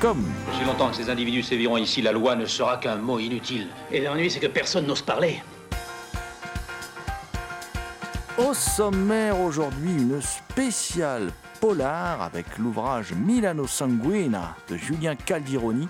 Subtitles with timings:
[0.00, 3.66] Aussi longtemps que ces individus séviront ici, la loi ne sera qu'un mot inutile.
[3.90, 5.42] Et l'ennui, c'est que personne n'ose parler.
[8.38, 15.88] Au sommaire aujourd'hui, une spéciale polar avec l'ouvrage Milano Sanguina de Julien Caldironi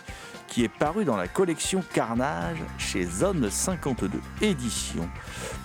[0.48, 5.08] qui est paru dans la collection Carnage chez Zone 52 Édition.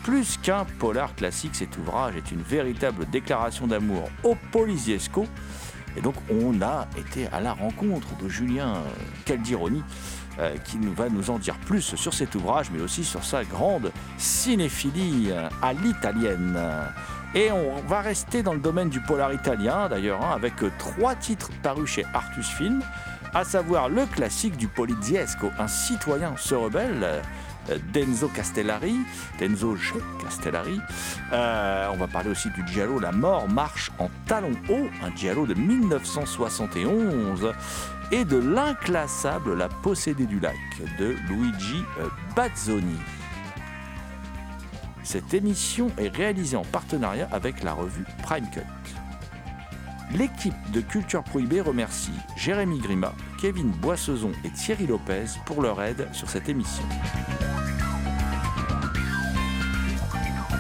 [0.04, 5.26] Plus qu'un polar classique, cet ouvrage est une véritable déclaration d'amour au Poliziesco.
[5.98, 8.76] Et donc on a été à la rencontre de Julien
[9.26, 9.84] Caldironi
[10.40, 13.92] euh, qui va nous en dire plus sur cet ouvrage, mais aussi sur sa grande
[14.18, 16.58] cinéphilie euh, à l'italienne.
[17.36, 21.50] Et on va rester dans le domaine du polar italien, d'ailleurs, hein, avec trois titres
[21.62, 22.82] parus chez Artus Film,
[23.36, 27.22] à savoir le classique du Poliziesco, Un citoyen se rebelle,
[27.94, 28.96] d'Enzo Castellari,
[29.40, 29.94] d'Enzo G.
[30.22, 30.80] Castellari.
[31.32, 35.46] Euh, on va parler aussi du Giallo La mort marche en talons hauts, un Giallo
[35.46, 37.54] de 1971
[38.12, 40.56] et de l'inclassable La possédée du lac
[41.00, 42.98] de Luigi euh, Bazzoni.
[45.04, 48.62] Cette émission est réalisée en partenariat avec la revue Prime Cut.
[50.16, 56.08] L'équipe de Culture Prohibée remercie Jérémy Grima, Kevin Boissezon et Thierry Lopez pour leur aide
[56.14, 56.84] sur cette émission.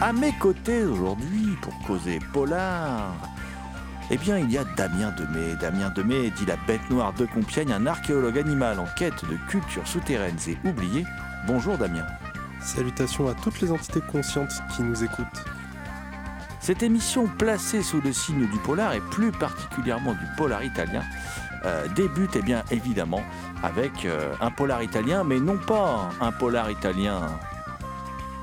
[0.01, 3.13] À mes côtés aujourd'hui, pour causer polar,
[4.09, 5.55] eh bien, il y a Damien Demey.
[5.61, 9.87] Damien Demey dit la bête noire de Compiègne, un archéologue animal en quête de cultures
[9.87, 11.05] souterraines et oubliées.
[11.45, 12.05] Bonjour Damien.
[12.59, 15.45] Salutations à toutes les entités conscientes qui nous écoutent.
[16.63, 21.01] Cette émission placée sous le signe du polar et plus particulièrement du polar italien
[21.65, 23.21] euh, débute eh bien évidemment
[23.61, 27.19] avec euh, un polar italien, mais non pas un polar italien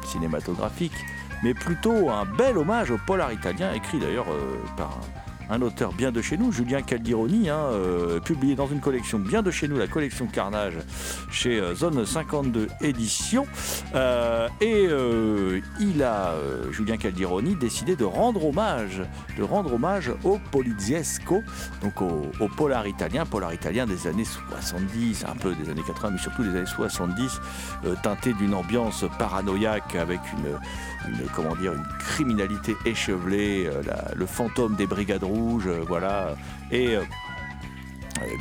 [0.05, 0.93] cinématographique,
[1.43, 4.99] mais plutôt un bel hommage au polar italien, écrit d'ailleurs euh, par
[5.51, 9.43] un auteur bien de chez nous, Julien Caldironi, hein, euh, publié dans une collection bien
[9.43, 10.75] de chez nous, la collection Carnage,
[11.31, 13.47] chez euh, Zone 52 Éditions.
[13.95, 14.89] Euh, et
[15.81, 16.35] il a,
[16.71, 19.03] Julien Caldironi, décidé de rendre hommage,
[19.37, 21.43] de rendre hommage au Poliziesco,
[21.83, 26.11] donc au, au polar italien, polar italien des années 70, un peu des années 80,
[26.13, 27.41] mais surtout des années 70,
[27.85, 30.59] euh, teinté d'une ambiance paranoïaque avec une,
[31.09, 33.83] une, une criminalité échevelée, euh,
[34.15, 36.35] le fantôme des brigades rouges, euh, voilà,
[36.71, 37.03] et euh,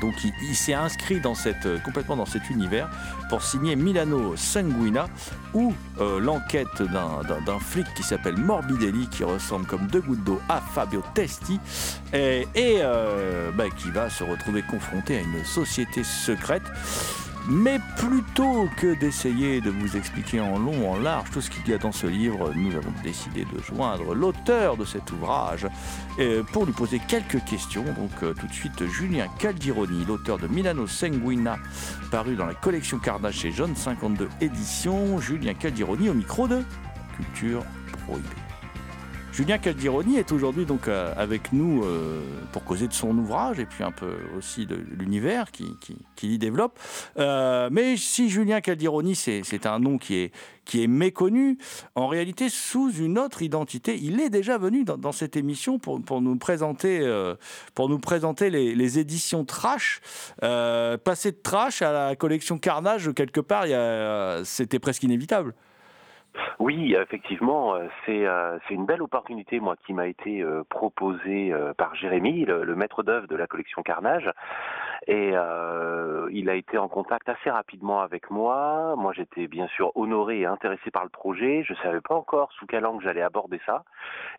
[0.01, 2.89] donc il, s'est inscrit dans cette, complètement dans cet univers
[3.29, 5.07] pour signer Milano Sanguina
[5.53, 5.73] ou
[6.19, 11.61] l'enquête d'un- flic qui s'appelle Morbidelli qui ressemble comme deux gouttes d'eau à Fabio Testi
[12.13, 12.45] et,
[13.55, 16.63] bah, qui va se retrouver confronté à une société secrète.
[17.47, 21.73] Mais plutôt que d'essayer de vous expliquer en long, en large tout ce qu'il y
[21.73, 25.67] a dans ce livre, nous avons décidé de joindre l'auteur de cet ouvrage
[26.19, 27.83] euh, pour lui poser quelques questions.
[27.83, 31.57] Donc euh, tout de suite, Julien Caldironi, l'auteur de Milano Sanguina,
[32.11, 35.19] paru dans la collection Carnage chez Jeune 52 Éditions.
[35.19, 36.63] Julien Caldironi au micro de
[37.15, 37.63] Culture
[38.05, 38.48] Prohibée.
[39.31, 42.21] Julien Caldironi est aujourd'hui donc euh, avec nous euh,
[42.51, 46.33] pour causer de son ouvrage et puis un peu aussi de l'univers qui, qui, qui
[46.33, 46.79] y développe.
[47.17, 50.31] Euh, mais si Julien Caldironi, c'est un nom qui est,
[50.65, 51.57] qui est méconnu,
[51.95, 56.21] en réalité, sous une autre identité, il est déjà venu dans, cette émission pour, pour
[56.21, 56.99] nous présenter,
[57.75, 60.01] pour nous présenter les, éditions Trash.
[60.39, 63.65] Passer de Trash à la collection Carnage, quelque part,
[64.45, 65.53] c'était presque inévitable.
[66.59, 71.53] Oui, effectivement, euh, c'est euh, c'est une belle opportunité, moi, qui m'a été euh, proposée
[71.77, 74.29] par Jérémy, le, le maître d'œuvre de la collection Carnage.
[75.07, 78.95] Et euh, il a été en contact assez rapidement avec moi.
[78.97, 81.63] Moi, j'étais bien sûr honoré et intéressé par le projet.
[81.63, 83.83] Je savais pas encore sous quel angle j'allais aborder ça.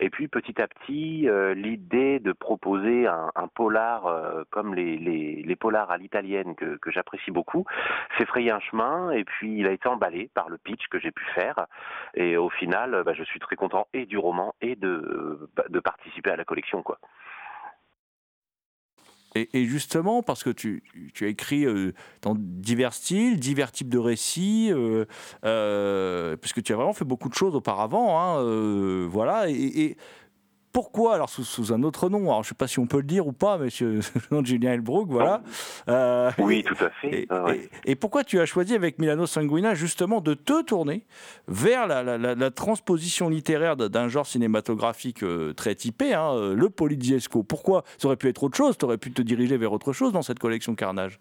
[0.01, 4.97] Et puis, petit à petit, euh, l'idée de proposer un, un polar euh, comme les,
[4.99, 7.65] les, les polars à l'italienne que, que j'apprécie beaucoup
[8.19, 9.11] s'est frayé un chemin.
[9.11, 11.67] Et puis, il a été emballé par le pitch que j'ai pu faire.
[12.15, 16.31] Et au final, bah, je suis très content et du roman et de, de participer
[16.31, 16.99] à la collection, quoi.
[19.37, 20.83] Et, justement, parce que tu,
[21.21, 21.93] as écrit euh,
[22.23, 25.05] dans divers styles, divers types de récits, euh,
[25.45, 29.49] euh, puisque tu as vraiment fait beaucoup de choses auparavant, hein, euh, voilà.
[29.49, 29.97] Et
[30.73, 32.99] pourquoi, alors sous, sous un autre nom, alors je ne sais pas si on peut
[32.99, 34.01] le dire ou pas, monsieur,
[34.31, 35.43] le nom de Julien Elbrook, voilà.
[35.89, 37.23] Euh, Oui, tout à fait.
[37.23, 37.69] et, Ah ouais.
[37.85, 41.05] et- et pourquoi tu as choisi avec Milano Sanguina justement de te tourner
[41.49, 46.55] vers la, la- la- la transposition littéraire d'un genre cinématographique euh, très typé, hein, euh,
[46.55, 47.43] le poliziesco?
[47.43, 47.85] Pourquoi?
[47.99, 50.23] Ça aurait pu être autre chose, tu aurais pu te diriger vers autre chose dans
[50.23, 51.19] cette collection Carnage.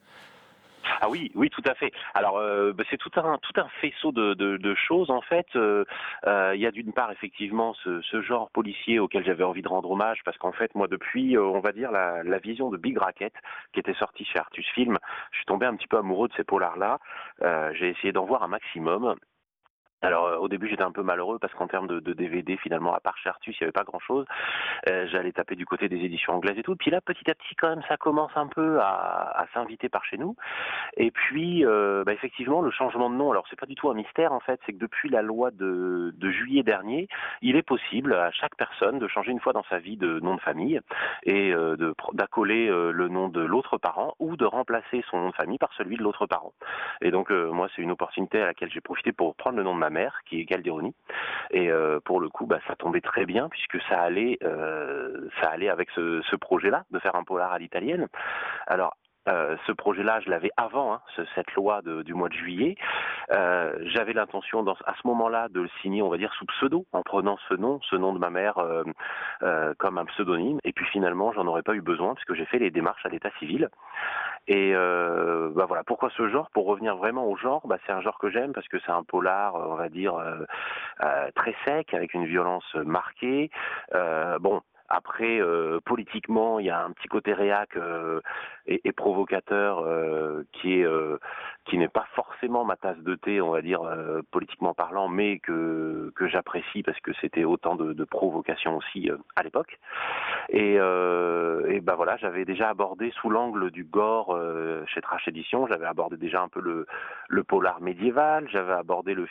[1.01, 1.91] Ah oui, oui, tout à fait.
[2.13, 5.47] Alors, euh, bah, c'est tout un tout un faisceau de, de, choses en fait.
[5.55, 5.85] Euh,
[6.27, 9.67] euh, Il y a d'une part effectivement ce, ce genre policier auquel j'avais envie de
[9.69, 12.97] rendre hommage parce qu'en fait, moi, depuis, on va dire la, la vision de Big
[12.97, 13.33] Racket
[13.73, 14.97] qui était sortie chez Artus Film,
[15.31, 16.99] je suis tombé un petit peu amoureux de ces polars-là.
[17.43, 19.15] Euh, J'ai essayé d'en voir un maximum.
[20.01, 22.99] Alors euh, au début j'étais un peu malheureux parce qu'en termes de, DVD finalement à
[22.99, 24.25] part chez Artus il n'y avait pas grand chose.
[24.87, 26.75] J'allais taper du côté des éditions anglaises et tout.
[26.75, 30.03] Puis là petit à petit quand même ça commence un peu à, à s'inviter par
[30.05, 30.35] chez nous.
[30.97, 33.31] Et puis euh, bah, effectivement le changement de nom.
[33.31, 36.13] Alors c'est pas du tout un mystère en fait, c'est que depuis la loi de,
[36.15, 37.07] de juillet dernier,
[37.41, 40.35] il est possible à chaque personne de changer une fois dans sa vie de nom
[40.35, 40.79] de famille
[41.23, 41.75] et euh,
[42.13, 45.71] d'accoler euh, le nom de l'autre parent ou de remplacer son nom de famille par
[45.73, 46.53] celui de l'autre parent.
[47.01, 49.73] Et donc euh, moi c'est une opportunité à laquelle j'ai profité pour prendre le nom
[49.73, 49.88] de ma
[50.25, 50.93] qui est Calderoni
[51.51, 55.49] et euh, pour le coup bah, ça tombait très bien puisque ça allait euh, ça
[55.49, 58.07] allait avec ce, ce projet là de faire un polar à l'italienne.
[58.67, 58.95] Alors
[59.27, 62.75] euh, ce projet-là, je l'avais avant hein, ce- cette loi de- du mois de juillet.
[63.31, 67.03] Euh, J'avais l'intention, à ce moment-là, de le signer, on va dire, sous pseudo, en
[67.03, 68.83] prenant ce nom, ce nom de ma mère, euh,
[69.43, 70.59] euh, comme un pseudonyme.
[70.63, 73.29] Et puis finalement, j'en aurais pas eu besoin puisque j'ai fait les démarches à l'état
[73.39, 73.69] civil.
[74.47, 76.49] Et euh, bah voilà, pourquoi ce genre?
[76.51, 79.03] Pour revenir vraiment au genre, bah c'est un genre que j'aime parce que c'est un
[79.03, 80.13] polar, on va dire,
[81.35, 83.51] très sec, avec une violence marquée.
[84.39, 84.61] Bon.
[84.89, 88.21] Après, euh, politiquement, il y a un petit côté réac euh,
[88.65, 90.87] et, provocateur euh, qui est
[91.69, 95.39] qui n'est pas forcément ma tasse de thé, on va dire euh, politiquement parlant, mais
[95.39, 99.79] que j'apprécie parce que c'était autant de, de provocation aussi euh, à l'époque.
[100.49, 104.37] Et, euh, et ben voilà, j'avais déjà abordé sous l'angle du gore
[104.87, 109.27] chez Trash Edition, j'avais abordé déjà un peu le, polar médiéval, j'avais abordé le,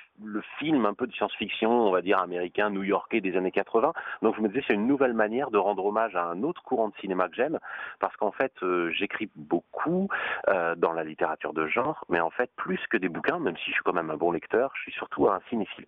[0.59, 3.93] film un peu de science-fiction, on va dire américain, new-yorkais des années 80.
[4.23, 6.89] Donc je me disais c'est une nouvelle manière de rendre hommage à un autre courant
[6.89, 7.59] de cinéma que j'aime,
[7.99, 8.53] parce qu'en fait
[8.91, 10.09] j'écris beaucoup
[10.47, 13.73] dans la littérature de genre, mais en fait plus que des bouquins, même si je
[13.73, 15.87] suis quand même un bon lecteur, je suis surtout un cinéphile.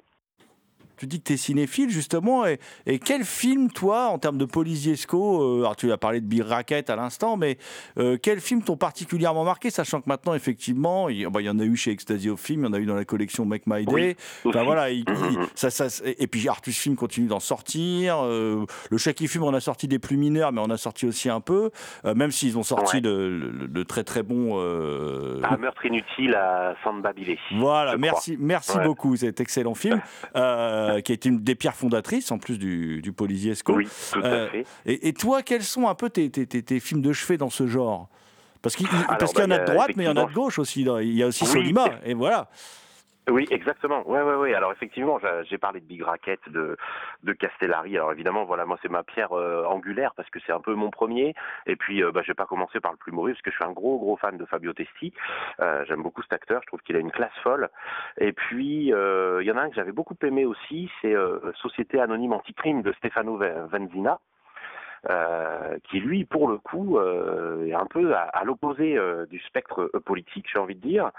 [1.00, 2.44] Tu dis que tu es cinéphile, justement.
[2.47, 6.26] Et, et quel film, toi, en termes de Poliziesco, euh, alors tu as parlé de
[6.26, 7.56] Big Racket à l'instant, mais
[7.99, 11.64] euh, quels films t'ont particulièrement marqué, sachant que maintenant, effectivement, il, bah, y en a
[11.64, 13.87] eu chez Ecstasy of Film, il y en a eu dans la collection Make My
[13.87, 13.93] Day.
[13.94, 18.19] Oui, Enfin, voilà, il- il- ça, ça, et puis Artus Film continue d'en sortir.
[18.23, 21.31] euh, le Shaky Film, on a sorti des plus mineurs, mais on a sorti aussi
[21.31, 21.70] un peu,
[22.05, 23.00] euh, même s'ils ont sorti Ouais.
[23.00, 24.58] de, de- de très très bons.
[24.58, 27.38] euh, Un meurtre inutile à Babilé.
[27.56, 28.85] voilà, merci, merci Ouais.
[28.85, 30.02] beaucoup, cet excellent film,
[30.37, 33.12] euh, qui a été une des pierres fondatrices en plus du, du.
[33.76, 34.66] Oui, tout Euh, à fait.
[34.87, 37.50] Et, et toi, quels sont un peu tes, tes- tes- tes films de chevet dans
[37.50, 38.09] ce genre?
[38.62, 40.06] Parce qu'il Alors, parce qu'il y en bah, a de y a droite, mais il
[40.06, 40.82] y en a de gauche aussi.
[40.82, 41.50] Il y a aussi Oui.
[41.50, 42.49] Solima, et voilà.
[43.30, 44.08] Oui, exactement.
[44.08, 44.54] Ouais, ouais, ouais.
[44.54, 46.76] Alors effectivement, j'ai- parlé de Big Racket, de
[47.22, 47.96] de Castellari.
[47.96, 50.90] Alors évidemment, voilà, moi c'est ma pierre euh, angulaire parce que c'est un peu mon
[50.90, 51.34] premier.
[51.66, 53.56] Et puis, euh, bah, je vais pas commencer par le plus mauvais parce que je
[53.56, 55.12] suis un gros gros fan de Fabio Testi.
[55.60, 56.60] Euh, J'aime beaucoup cet acteur.
[56.62, 57.68] Je trouve qu'il a une classe folle.
[58.18, 61.52] Et puis, euh, il y en a un que j'avais beaucoup aimé aussi, c'est euh,
[61.54, 64.18] Société anonyme anticrime de Stefano Ve- Venzina.
[65.09, 69.38] Euh, qui lui, pour le coup, euh, est un peu à, à l'opposé euh, du
[69.40, 71.11] spectre euh, politique, j'ai envie de dire.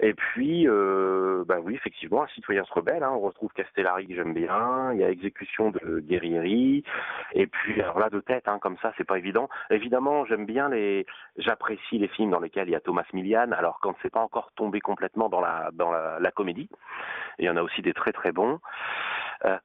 [0.00, 3.02] Et puis, euh, bah oui, effectivement, un citoyen se rebelle.
[3.02, 4.92] Hein, on retrouve Castellari que j'aime bien.
[4.92, 6.84] Il y a exécution de Guerrieri.
[7.32, 9.48] Et puis, alors là, de tête, hein, comme ça, c'est pas évident.
[9.70, 11.06] Évidemment, j'aime bien les,
[11.38, 13.52] j'apprécie les films dans lesquels il y a Thomas Milian.
[13.52, 16.68] Alors quand c'est pas encore tombé complètement dans la dans la, la comédie,
[17.38, 18.60] il y en a aussi des très très bons.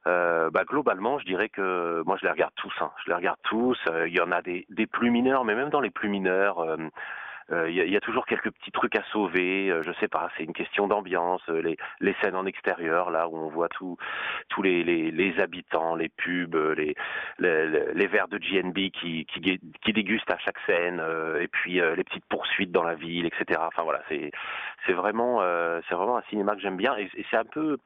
[0.04, 2.74] Bah, globalement, je dirais que moi je les regarde tous.
[2.80, 2.90] Hein.
[3.04, 3.57] Je les regarde tous.
[3.88, 7.70] Euh, il y en a des, plus mineurs, mais même dans les plus mineurs, euh,
[7.70, 9.72] il y, a, toujours quelques petits trucs à sauver.
[9.82, 11.40] je sais pas, c'est une question d'ambiance.
[11.48, 13.96] Les, scènes en extérieur, là où on voit tout,
[14.50, 16.94] tous les, habitants, les pubs, les,
[17.38, 21.02] les, verres de GNB qui, qui, qui dégustent à chaque scène,
[21.40, 23.60] et puis les petites poursuites dans la ville, etc.
[23.62, 24.30] Enfin voilà, c'est
[24.86, 25.40] c'est vraiment
[25.88, 27.78] c'est vraiment un cinéma que j'aime bien et c'est un peu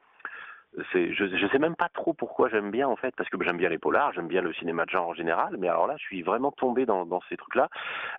[0.76, 3.68] je, je sais même pas trop pourquoi j'aime bien en fait, parce que j'aime bien
[3.68, 6.22] les polars, j'aime bien le cinéma de genre en général, mais alors là, je suis
[6.22, 7.68] vraiment tombé dans, dans ces trucs-là.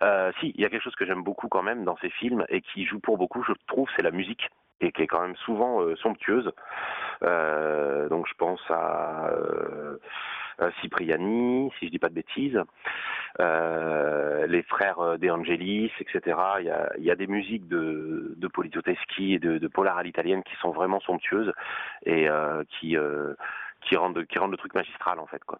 [0.02, 2.44] Euh, si, il y a quelque chose que j'aime beaucoup quand même dans ces films
[2.48, 4.48] et qui joue pour beaucoup, je trouve, c'est la musique
[4.84, 6.50] et qui est quand même souvent euh, somptueuse.
[7.22, 9.98] Euh, donc je pense à euh,
[10.80, 12.60] Cipriani, si je dis pas de bêtises,
[13.38, 16.36] les frères De Angelis, etc.
[16.98, 20.42] Il y a, des musiques de, de Polito Teschi et de, de Polar à l'italienne
[20.44, 21.52] qui sont vraiment somptueuses
[22.06, 22.28] et
[22.78, 22.96] qui,
[23.96, 25.42] rendent, le truc magistral en fait.
[25.44, 25.58] Quoi.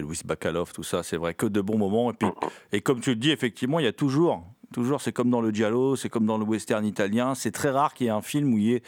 [0.00, 2.10] Louis Bacalov, tout ça, c'est vrai que de bons moments.
[2.10, 2.28] Et, puis,
[2.72, 4.42] et comme tu le dis, effectivement, il y a toujours,
[4.74, 7.94] toujours, c'est comme dans le giallo, c'est comme dans le western italien, c'est très rare
[7.94, 8.82] qu'il y ait un film où il y ait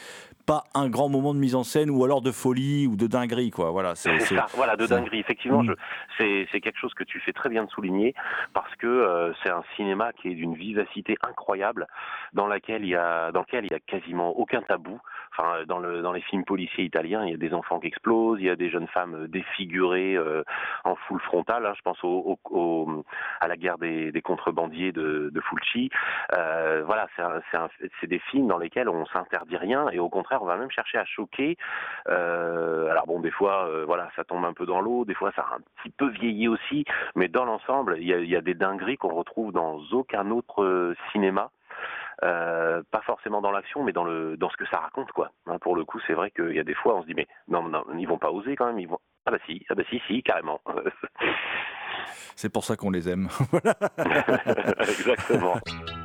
[0.45, 3.51] pas un grand moment de mise en scène ou alors de folie ou de dinguerie
[3.51, 3.71] quoi.
[3.71, 5.19] Voilà c'est ça voilà de dinguerie.
[5.19, 5.75] Effectivement mmh.
[6.17, 8.15] c'est quelque chose que tu fais très bien de souligner
[8.53, 11.85] parce que euh, c'est un cinéma qui est d'une vivacité incroyable
[12.31, 14.97] dans laquelle il y a dans lequel il y a quasiment aucun tabou.
[15.33, 18.39] Enfin dans le dans les films policiers italiens il y a des enfants qui explosent
[18.39, 20.43] il y a des jeunes femmes défigurées euh,
[20.85, 21.65] en foule frontale.
[21.65, 23.03] Hein, je pense au, au, au,
[23.41, 25.76] à la guerre des, des contrebandiers de, de Fulci
[26.33, 27.07] euh, voilà
[27.99, 30.97] c'est des films dans lesquels on s'interdit rien et au contraire on va même chercher
[30.97, 31.57] à choquer.
[32.07, 35.31] Euh, alors bon, des fois, euh, voilà, ça tombe un peu dans l'eau, des fois
[35.35, 38.97] ça a un petit peu vieilli aussi, mais dans l'ensemble, il y a, des dingueries
[38.97, 41.49] qu'on retrouve dans aucun autre cinéma.
[42.21, 45.31] pas forcément dans l'action, mais dans ce que ça raconte quoi.
[45.47, 47.27] Hein, pour le coup, c'est vrai qu'il y a des fois, on se dit mais
[47.47, 48.87] non, non, ils vont pas oser quand même.
[49.25, 50.61] Ah bah si, ah bah si, si, carrément.
[52.35, 53.29] c'est pour ça qu'on les aime.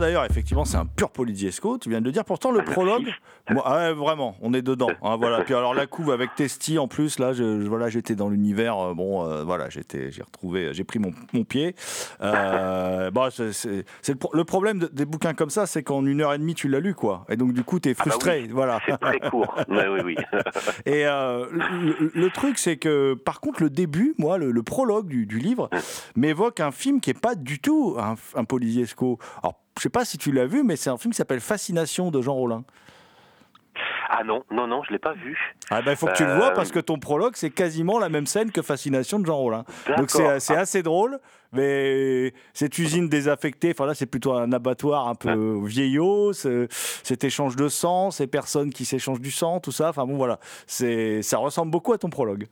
[0.00, 2.24] d'ailleurs, effectivement, c'est un pur poliziesco, tu viens de le dire.
[2.24, 3.12] Pourtant, le prologue,
[3.50, 4.90] moi, ah vraiment, on est dedans.
[5.02, 5.42] Hein, voilà.
[5.44, 8.78] Puis alors la couve avec Testi en plus, là, je, voilà, j'étais dans l'univers.
[8.78, 11.74] Euh, bon, euh, voilà, j'étais, j'ai retrouvé, j'ai pris mon, mon pied.
[12.20, 13.84] Euh, bon, c'est,
[14.32, 16.80] le, problème de, des bouquins comme ça, c'est qu'en une heure et demie, tu l'as
[16.80, 17.24] lu, quoi.
[17.28, 18.80] Et donc du coup, t'es frustré, ah bah oui, voilà.
[18.86, 19.54] C'est très court.
[19.68, 20.16] oui, oui.
[20.86, 25.08] et euh, le, le, truc, c'est que par contre, le début, moi, le, le prologue
[25.08, 25.68] du, du livre,
[26.16, 29.18] m'évoque un film qui est pas du tout un, un poliziesco.
[29.42, 32.10] Alors, je sais pas si tu l'as vu, mais c'est un film qui s'appelle Fascination
[32.10, 32.64] de Jean Rollin.
[34.12, 35.38] Ah non, non, non, je l'ai pas vu.
[35.70, 38.08] Ah ben, il faut que tu le vois parce que ton prologue, c'est quasiment la
[38.08, 39.64] même scène que Fascination de Jean Rollin.
[39.96, 40.60] Donc c'est ah.
[40.60, 41.20] assez drôle,
[41.52, 45.66] mais cette usine désaffectée, enfin là, c'est plutôt un abattoir un peu ah.
[45.66, 49.90] vieillot, cet échange de sang, ces personnes qui s'échangent du sang, tout ça.
[49.90, 52.48] Enfin bon, voilà, ça ressemble beaucoup à ton prologue.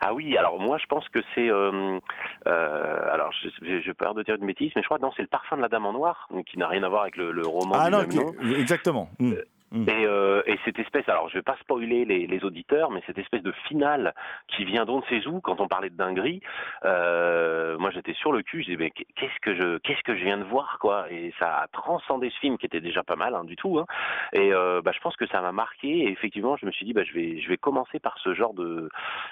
[0.00, 1.98] Ah oui, alors moi je pense que c'est, euh,
[2.46, 3.32] euh, alors
[3.62, 5.62] j'ai peur de dire une bêtise, mais je crois que non, c'est le parfum de
[5.62, 7.92] la Dame en Noir, qui n'a rien à voir avec le, le roman ah du
[7.92, 8.54] non, même nom.
[8.56, 9.10] exactement.
[9.18, 9.34] Mmh.
[9.72, 9.88] Mmh.
[9.88, 13.18] Et, euh, et, cette espèce, alors je vais pas spoiler les, les, auditeurs, mais cette
[13.18, 14.14] espèce de finale
[14.48, 16.40] qui vient d'on ne sait où, quand on parlait de dinguerie,
[16.84, 20.24] euh, moi j'étais sur le cul, je disais mais qu'est-ce que je qu'est-ce que je
[20.24, 21.06] viens de voir quoi?
[21.12, 23.78] Et ça a transcendé ce film qui était déjà pas mal hein, du tout.
[23.78, 23.86] Hein.
[24.32, 25.88] Et euh, bah, je pense que ça m'a marqué.
[25.88, 28.54] Et effectivement, je me suis dit bah je vais je vais commencer par ce genre
[28.54, 28.88] de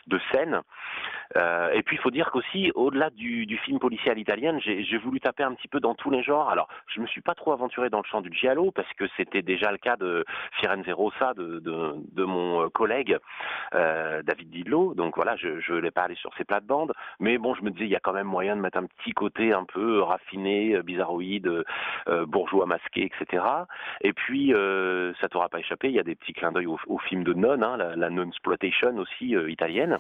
[0.07, 0.63] de scène.
[1.37, 4.99] Euh, et puis il faut dire qu'aussi au-delà du, du film policier à l'italienne, j'ai
[4.99, 6.49] voulu taper un petit peu dans tous les genres.
[6.49, 9.43] Alors je me suis pas trop aventuré dans le champ du giallo parce que c'était
[9.43, 10.25] déjà le cas de
[10.61, 13.17] Firenze Rossa de, de, mon collègue
[13.73, 14.95] David Didlot.
[14.95, 17.85] Donc voilà, je je voulais pas aller sur ces plates-bandes, mais bon, je me disais
[17.85, 21.65] il y a quand même moyen de mettre un petit côté un peu raffiné, bizarroïde,
[22.27, 23.45] bourgeois masqué, etc.
[24.03, 24.53] Et puis
[25.21, 27.33] ça t'aura pas échappé, il y a des petits clins d'œil au, au, film de
[27.33, 29.99] Non, hein, la, la non-exploitation aussi italienne.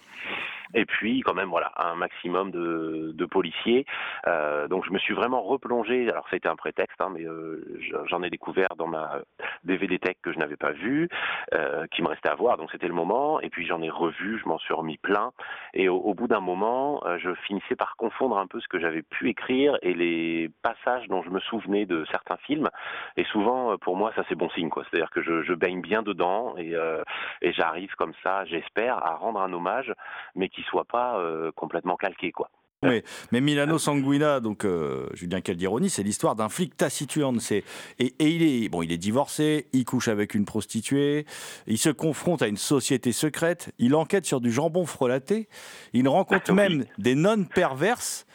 [0.74, 3.84] Et puis quand même voilà un maximum de, policiers.
[4.26, 6.08] Euh, donc je me suis vraiment replongé.
[6.10, 9.20] Alors été un prétexte, hein, mais euh, j'en ai découvert dans ma
[9.64, 11.08] DVD tech que je n'avais pas vu,
[11.54, 12.56] euh, qui me restait à voir.
[12.56, 13.40] Donc c'était le moment.
[13.40, 15.32] Et puis j'en ai revu, je m'en suis remis plein.
[15.74, 19.02] Et au, bout d'un moment, euh, je finissais par confondre un peu ce que j'avais
[19.02, 22.68] pu écrire et les passages dont je me souvenais de certains films.
[23.16, 24.84] Et souvent, euh, pour moi, ça c'est bon signe, quoi.
[24.84, 27.02] C'est-à-dire que je, je, baigne bien dedans et, euh,
[27.42, 29.92] et j'arrive comme ça, j'espère, à rendre un hommage,
[30.36, 31.20] mais qui soit pas
[31.56, 32.48] complètement calqué, quoi.
[32.82, 37.40] Mais Milano Sanguina, donc euh, Julien Caldironi, c'est l'histoire d'un flic taciturne.
[37.40, 37.64] C'est
[37.98, 41.26] et, et, il est bon, il est divorcé, il couche avec une prostituée,
[41.66, 45.48] il se confronte à une société secrète, il enquête sur du jambon frelaté,
[45.92, 48.26] il rencontre même des nonnes perverses.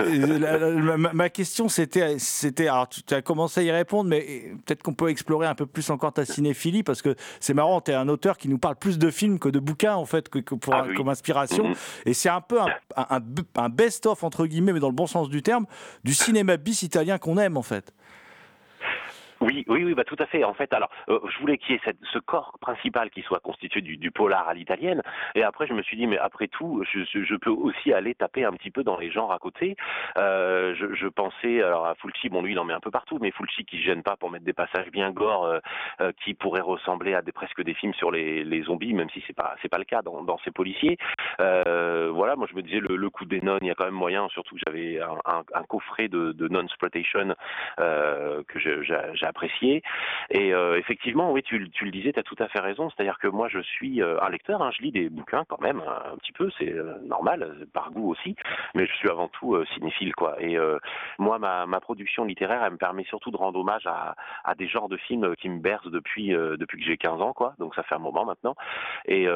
[0.00, 4.52] La, la, ma, ma, question, c'était, c'était, alors tu as commencé à y répondre, mais
[4.66, 7.92] peut-être qu'on peut explorer un peu plus encore ta cinéphilie, parce que c'est marrant, tu
[7.92, 10.40] es un auteur qui nous parle plus de films que de bouquins, en fait, que,
[10.40, 10.94] que pour, ah, oui.
[10.94, 11.68] comme inspiration.
[11.68, 11.74] Mmh.
[12.06, 13.20] Et c'est un peu un, un,
[13.56, 15.66] un best-of, entre guillemets, mais dans le bon sens du terme,
[16.02, 17.92] du cinéma bis italien qu'on aime, en fait.
[19.40, 20.44] Oui, oui, oui, bah tout à fait.
[20.44, 23.40] En fait, alors, euh, je voulais qu'il y ait cette, ce corps principal qui soit
[23.40, 25.00] constitué du, du, polar à l'italienne.
[25.34, 28.44] Et après, je me suis dit, mais après tout, je, je, peux aussi aller taper
[28.44, 29.76] un petit peu dans les genres à côté.
[30.18, 33.18] Euh, je, je, pensais alors à Fulci, bon lui, il en met un peu partout,
[33.18, 35.58] mais Fulci qui gêne pas pour mettre des passages bien gore, euh,
[36.02, 39.24] euh, qui pourraient ressembler à des presque des films sur les, les zombies, même si
[39.26, 40.98] c'est pas c'est pas le cas dans, dans ces policiers.
[41.40, 43.86] Euh, voilà, moi je me disais le, le coup des nonnes, il y a quand
[43.86, 47.34] même moyen, surtout que j'avais un, un, un, coffret de, de non-exploitation
[47.78, 49.82] que j'ai apprécié.
[50.30, 52.90] Et euh, effectivement, oui, tu, le disais, tu as tout à fait raison.
[52.90, 55.80] C'est-à-dire que moi, je suis euh, un lecteur, hein, je lis des bouquins quand même,
[55.80, 58.36] un petit peu, c'est euh, normal, par goût aussi,
[58.74, 60.40] mais je suis avant tout cinéphile, quoi.
[60.40, 60.56] Et
[61.18, 64.14] moi, ma, production littéraire, elle me permet surtout de rendre hommage à,
[64.56, 67.54] des genres de films qui me bercent depuis, que j'ai 15 ans, quoi.
[67.58, 68.54] Donc ça fait un moment maintenant.
[69.06, 69.26] Et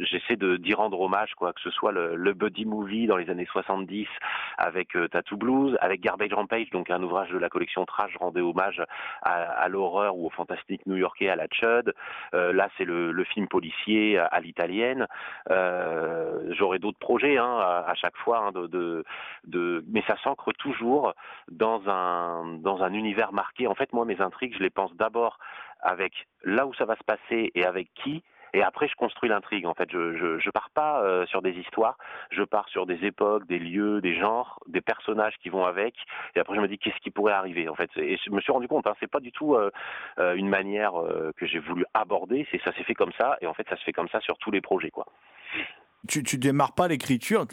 [0.00, 4.06] j'essaie d'y rendre hommage, quoi, que ce soit le, buddy movie dans les années 70
[4.58, 8.40] avec Tattoo Blues, avec Garbage Rampage, donc un ouvrage de la collection Trash, je rendais
[8.40, 8.82] hommage
[9.22, 11.94] à, l'horreur ou au fantastique new-yorkais à la Chud.
[12.34, 15.06] Euh, là, c'est le, film policier à, l'italienne.
[15.50, 19.00] Euh, J'aurai d'autres projets hein, à, chaque fois, hein,
[19.86, 21.14] mais ça s'ancre toujours
[21.50, 23.66] dans un univers marqué.
[23.66, 25.38] En fait, moi, mes intrigues, je les pense d'abord
[25.80, 28.22] avec là où ça va se passer et avec qui
[28.54, 29.66] et après je construis l'intrigue.
[29.66, 31.98] En fait, je, je, pars pas euh, sur des histoires,
[32.30, 35.94] je pars sur des époques, des lieux, des genres, des personnages qui vont avec.
[36.34, 37.68] Et après je me dis qu'est-ce qui pourrait arriver.
[37.68, 39.70] En fait, et je me suis rendu compte, hein, c'est pas du tout euh,
[40.18, 40.92] euh, une manière
[41.36, 42.46] que j'ai voulu aborder.
[42.50, 43.36] C'est ça s'est fait comme ça.
[43.40, 45.06] Et en fait, ça se fait comme ça sur tous les projets, quoi.
[46.06, 47.46] Tu, tu démarres pas l'écriture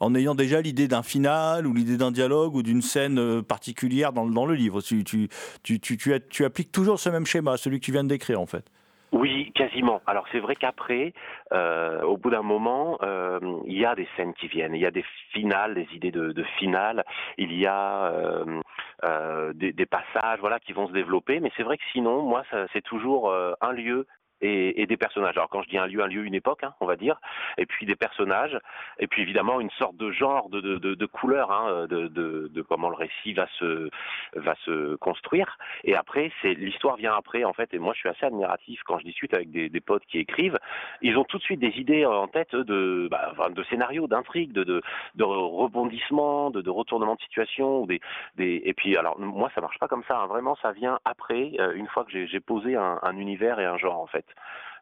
[0.00, 4.26] en ayant déjà l'idée d'un final ou l'idée d'un dialogue ou d'une scène particulière dans,
[4.26, 4.80] dans le livre.
[4.80, 5.28] Tu, tu,
[5.62, 8.70] tu, tu appliques toujours ce même schéma, celui que tu viens de décrire en fait.
[9.16, 10.02] Oui, quasiment.
[10.06, 11.14] Alors c'est vrai qu'après,
[11.54, 14.86] euh, au bout d'un moment, euh, il y a des scènes qui viennent, il y
[14.86, 17.02] a des finales, des idées de, de finale,
[17.38, 18.60] il y a euh,
[19.04, 21.40] euh des, des, passages, voilà, qui vont se développer.
[21.40, 22.42] Mais c'est vrai que sinon, moi,
[22.74, 24.06] c'est toujours euh, un lieu
[24.40, 25.36] et, et, des personnages.
[25.36, 27.20] Alors quand je dis un lieu, un lieu, une époque, hein, on va dire,
[27.58, 28.58] et puis des personnages,
[28.98, 32.62] et puis évidemment une sorte de genre, de, de, de, de couleur, hein, de, de,
[32.62, 33.90] comment le récit va se
[34.34, 35.56] va se construire.
[35.84, 37.72] Et après, c'est l'histoire vient après en fait.
[37.74, 40.58] Et moi, je suis assez admiratif quand je discute avec des, des potes qui écrivent.
[41.02, 44.64] Ils ont tout de suite des idées en tête de bah, de scénarios, d'intrigues, de,
[44.64, 48.00] de, rebondissements, de, de retournements de situation, des,
[48.36, 50.18] des et puis alors moi ça marche pas comme ça.
[50.18, 50.26] Hein.
[50.26, 53.76] Vraiment, ça vient après, euh, une fois que j'ai posé un, un univers et un
[53.76, 54.26] genre en fait.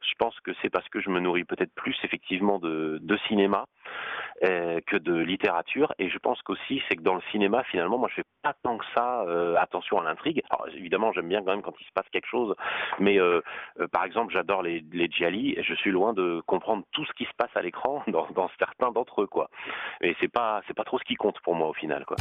[0.02, 3.64] Je pense que c'est parce que je me nourris peut-être plus effectivement de, cinéma
[4.42, 5.94] euh, que de littérature.
[5.98, 8.76] Et je pense qu'aussi, c'est que dans le cinéma, finalement, moi, je fais pas tant
[8.76, 10.42] que ça euh, attention à l'intrigue.
[10.50, 12.54] Alors évidemment, j'aime bien quand même quand il se passe quelque chose.
[12.98, 13.40] Mais euh,
[13.92, 17.34] par exemple, j'adore les, les et je suis loin de comprendre tout ce qui se
[17.36, 19.48] passe à l'écran dans, dans certains d'entre eux, quoi.
[20.00, 22.16] Et c'est pas, c'est pas trop ce qui compte pour moi au final, quoi.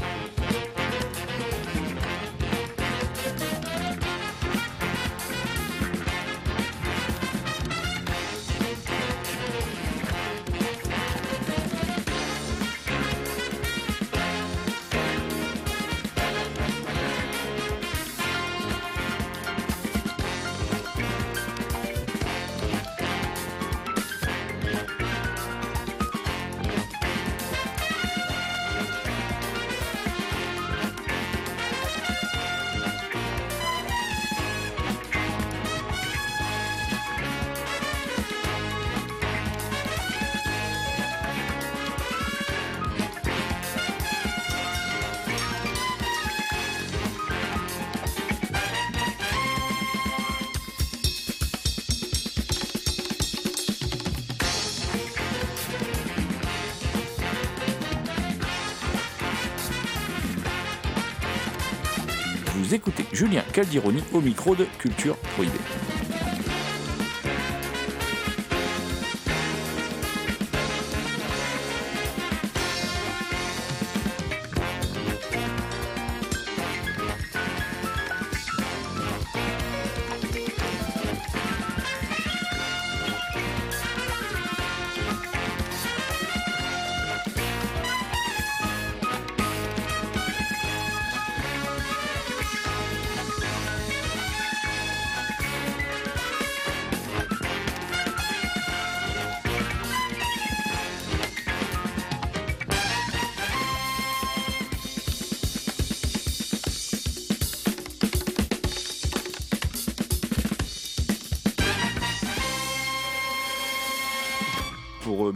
[63.53, 65.59] Caldironi au micro de Culture Prohibée.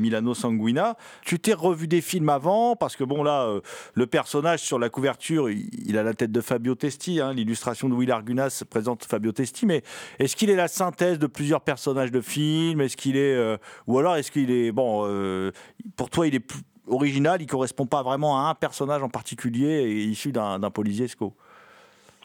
[0.07, 0.95] Milano Sanguina.
[1.25, 3.61] Tu t'es revu des films avant parce que bon là, euh,
[3.93, 7.19] le personnage sur la couverture, il, a la tête de Fabio Testi.
[7.19, 7.33] hein.
[7.33, 9.65] L'illustration de Will Argunas présente Fabio Testi.
[9.65, 9.83] Mais
[10.19, 12.79] est-ce qu'il est la synthèse de plusieurs personnages de films?
[12.81, 15.51] Est-ce qu'il est euh, ou alors est-ce qu'il est bon euh,
[15.97, 16.51] Pour toi, il est
[16.87, 17.41] original.
[17.41, 21.35] Il correspond pas vraiment à un personnage en particulier issu d'un d'un Poliziesco?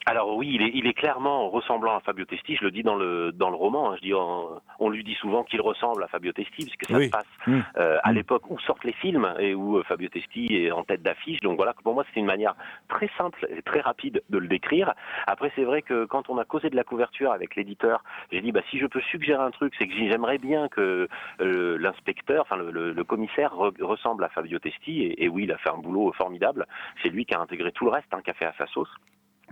[0.05, 2.57] Alors oui, il est, il est clairement ressemblant à Fabio Testi.
[2.57, 3.91] Je le dis dans le dans le roman.
[3.91, 3.95] hein.
[3.97, 6.97] Je dis, on, on lui dit souvent qu'il ressemble à Fabio Testi parce que ça
[6.97, 7.05] Oui.
[7.05, 7.59] se passe Mm.
[7.77, 8.15] euh, à Mm.
[8.15, 11.39] l'époque où sortent les films et où euh, Fabio Testi est en tête d'affiche.
[11.39, 12.55] Donc voilà, pour moi, c'est une manière
[12.89, 14.93] très simple et très rapide de le décrire.
[15.27, 18.51] Après, c'est vrai que quand on a causé de la couverture avec l'éditeur, j'ai dit,
[18.51, 21.07] bah si je peux suggérer un truc, c'est que j'aimerais bien que
[21.39, 25.03] euh, l'inspecteur, enfin le, le- le commissaire re- ressemble à Fabio Testi.
[25.03, 26.65] Et, et oui, il a fait un boulot formidable.
[27.01, 28.93] C'est lui qui a intégré tout le reste, hein, qui a fait à sa sauce.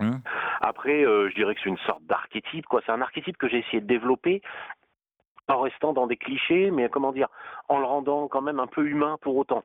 [0.02, 0.20] Hein
[0.60, 2.80] Après, euh, je dirais que c'est une sorte d'archétype, quoi.
[2.84, 4.42] C'est un archétype que j'ai essayé de développer
[5.48, 7.28] en restant dans des clichés, mais comment dire,
[7.68, 9.64] en le rendant quand même un peu humain pour autant.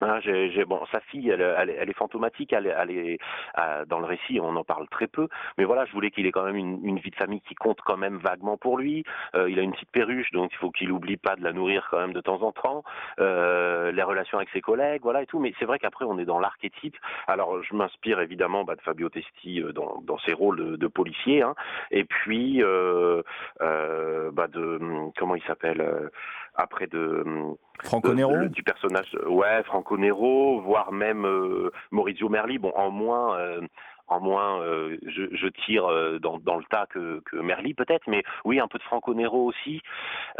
[0.00, 2.90] Hein, j'ai- j'ai- bon, sa fille, elle, elle, est- elle est fantomatique, elle, est- elle
[2.90, 3.18] est
[3.58, 6.30] euh, dans le récit, on en parle très peu, mais voilà, je voulais qu'il ait
[6.32, 9.02] quand même une, une vie de famille qui compte quand même vaguement pour lui.
[9.34, 11.88] Euh, il a une petite perruche, donc il faut qu'il oublie pas de la nourrir
[11.90, 12.84] quand même de temps en temps.
[13.18, 15.40] Euh, les relations avec ses collègues, voilà et tout.
[15.40, 16.96] Mais c'est vrai qu'après, on est dans l'archétype.
[17.26, 20.86] Alors, je m'inspire évidemment bah, de Fabio Testi euh, dans, dans ses rôles de, de
[20.86, 21.54] policier, hein.
[21.90, 23.22] et puis euh,
[23.62, 26.08] euh, bah, de hum, comment il s'appelle euh,
[26.54, 32.58] après de hum, Franco Nero du personnage, ouais, Franco Nero, voire même euh, Maurizio Merli.
[32.58, 33.60] Bon, en moins, euh,
[34.08, 38.58] en moins, euh, je, tire euh, dans, le tas que, que Merli peut-être, mais oui,
[38.58, 39.82] un peu de Franco Nero aussi.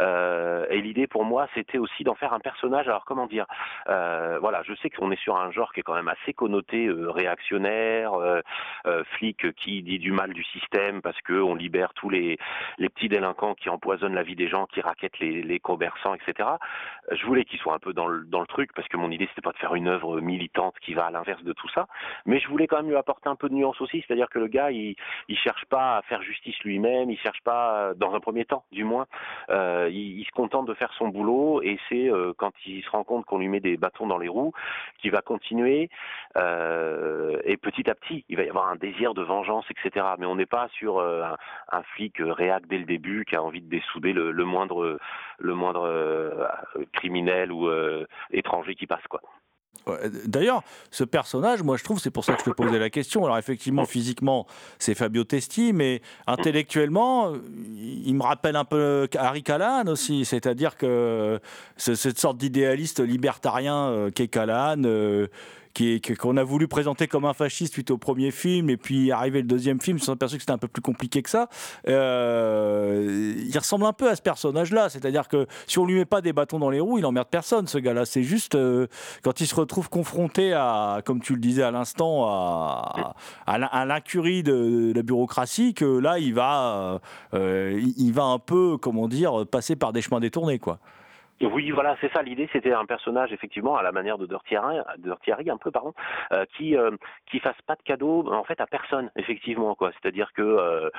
[0.01, 2.87] Euh, et l'idée pour moi, c'était aussi d'en faire un personnage.
[2.87, 3.45] Alors comment dire
[3.85, 8.13] Voilà, je sais qu'on est sur un genre qui est quand même assez connoté réactionnaire,
[9.17, 12.37] flic qui dit du mal du système parce que on libère tous les
[12.77, 16.49] petits délinquants qui empoisonnent la vie des gens, qui raquettent les, les commerçants, etc.
[17.11, 19.27] Je voulais qu'il soit un peu dans le, dans le truc parce que mon idée
[19.29, 21.87] c'était pas de faire une œuvre militante qui va à l'inverse de tout ça,
[22.25, 23.58] mais je voulais quand même lui apporter un peu de
[24.07, 24.95] c'est-à-dire que le gars il
[25.35, 29.07] cherche pas à faire justice lui-même, il cherche pas dans un premier temps du moins,
[29.49, 33.03] euh, il, se contente de faire son boulot et c'est euh, quand il se rend
[33.03, 34.53] compte qu'on lui met des bâtons dans les roues
[34.99, 35.89] qu'il va continuer
[36.37, 40.05] euh, et petit à petit il va y avoir un désir de vengeance, etc.
[40.17, 41.23] Mais on n'est pas sur euh,
[41.71, 44.99] un, flic euh, réac dès le début qui a envie de dessouder le, moindre
[45.39, 46.47] le moindre euh,
[46.93, 49.21] criminel ou euh, étranger qui passe quoi.
[50.25, 53.25] D'ailleurs, ce personnage, moi je trouve, c'est pour ça que je te posais la question.
[53.25, 54.45] Alors effectivement, physiquement,
[54.77, 57.33] c'est Fabio Testi, mais intellectuellement,
[57.75, 60.25] il me rappelle un peu Harry Callahan aussi.
[60.25, 61.39] C'est-à-dire que
[61.77, 65.27] cette sorte d'idéaliste libertarien euh, qu'est Callahan, euh,
[65.73, 69.47] qu'on a voulu présenter comme un fasciste suite au premier film, et puis arrivé le
[69.47, 71.47] deuxième film, on s'est aperçu que c'était un peu plus compliqué que ça.
[71.87, 76.21] Euh, il ressemble un peu à ce personnage-là, c'est-à-dire que si on lui met pas
[76.21, 78.05] des bâtons dans les roues, il emmerde personne, ce gars-là.
[78.05, 78.87] C'est juste euh,
[79.23, 83.69] quand il se retrouve confronté à, comme tu le disais à l'instant, à, à, l'in-
[83.71, 86.99] à l'incurie de, la bureaucratie, que là, il va,
[87.33, 90.79] euh, il va un peu, comment dire, passer par des chemins détournés, quoi.
[91.41, 92.21] Oui, voilà, c'est ça.
[92.21, 95.93] L'idée, c'était un personnage effectivement à la manière de Dirty un peu, pardon,
[96.33, 96.91] euh, qui euh,
[97.31, 99.91] qui fasse pas de cadeau en fait à personne, effectivement, quoi.
[99.93, 100.91] C'est-à-dire que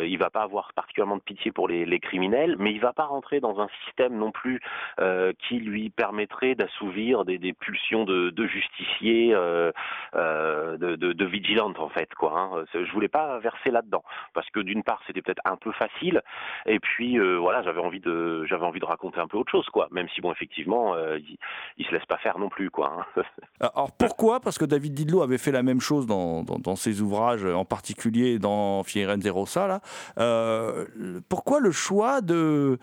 [0.00, 3.04] euh, il va pas avoir particulièrement de pitié pour les, criminels, mais il va pas
[3.04, 4.60] rentrer dans un système non plus
[5.00, 9.70] euh, qui lui permettrait d'assouvir des, pulsions de, de justicier, euh,
[10.14, 12.38] euh, de, de, vigilante en fait, quoi.
[12.38, 12.64] Hein.
[12.72, 14.02] Je voulais pas verser là-dedans
[14.34, 16.22] parce que d'une part, c'était peut-être un peu facile,
[16.66, 19.88] et puis voilà, j'avais envie de j'avais envie de raconter un peu autre chose, quoi.
[19.90, 21.36] Même si bon, effectivement, il,
[21.76, 23.06] il se laisse pas faire non plus, quoi.
[23.16, 23.22] hein.
[23.60, 24.40] Alors pourquoi?
[24.40, 28.82] Parce que David Didlot avait fait la même chose dans ses ouvrages, en particulier dans
[28.82, 29.66] Firenze Rossa.
[29.66, 29.80] Là.
[30.18, 30.86] Euh,
[31.28, 32.78] pourquoi le choix de,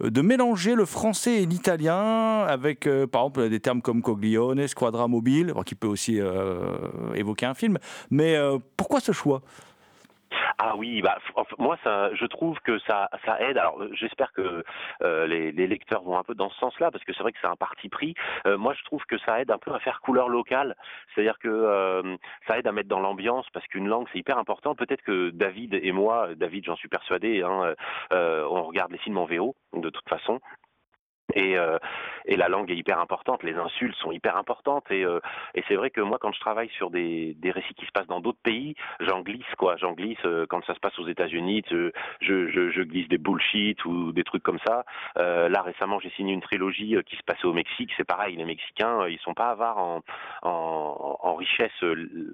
[0.00, 5.08] de mélanger le français et l'italien avec, euh, par exemple, des termes comme Coglione, Squadra
[5.08, 6.60] Mobile, qui peut aussi euh,
[7.14, 7.78] évoquer un film.
[8.10, 8.36] Mais
[8.76, 9.42] pourquoi ce choix?
[10.58, 11.18] Ah oui, bah,
[11.58, 13.58] moi, ça, je trouve que ça, ça aide.
[13.58, 14.64] Alors, j'espère que
[15.02, 17.48] euh, les, lecteurs vont un peu dans ce sens-là, parce que c'est vrai que c'est
[17.48, 18.14] un parti pris.
[18.46, 20.76] Euh, moi, je trouve que ça aide un peu à faire couleur locale,
[21.14, 22.16] c'est-à-dire que euh,
[22.46, 24.74] ça aide à mettre dans l'ambiance, parce qu'une langue, c'est hyper important.
[24.74, 27.74] Peut-être que David et moi, David, j'en suis persuadé, hein,
[28.10, 30.40] on regarde les films en VO, de toute façon.
[31.34, 31.78] Et, euh,
[32.24, 35.20] et, la langue est hyper importante, les insultes sont hyper importantes et, euh,
[35.54, 38.06] et c'est vrai que moi quand je travaille sur des, des récits qui se passent
[38.06, 41.62] dans d'autres pays, j'en glisse quoi, j'en glisse euh, quand ça se passe aux États-Unis,
[41.70, 41.90] je,
[42.20, 44.84] je, je, glisse des bullshit ou des trucs comme ça.
[45.18, 48.44] Euh, là récemment j'ai signé une trilogie qui se passait au Mexique, c'est pareil, les
[48.44, 50.02] Mexicains ils sont pas avares en,
[50.42, 51.82] en, en, richesse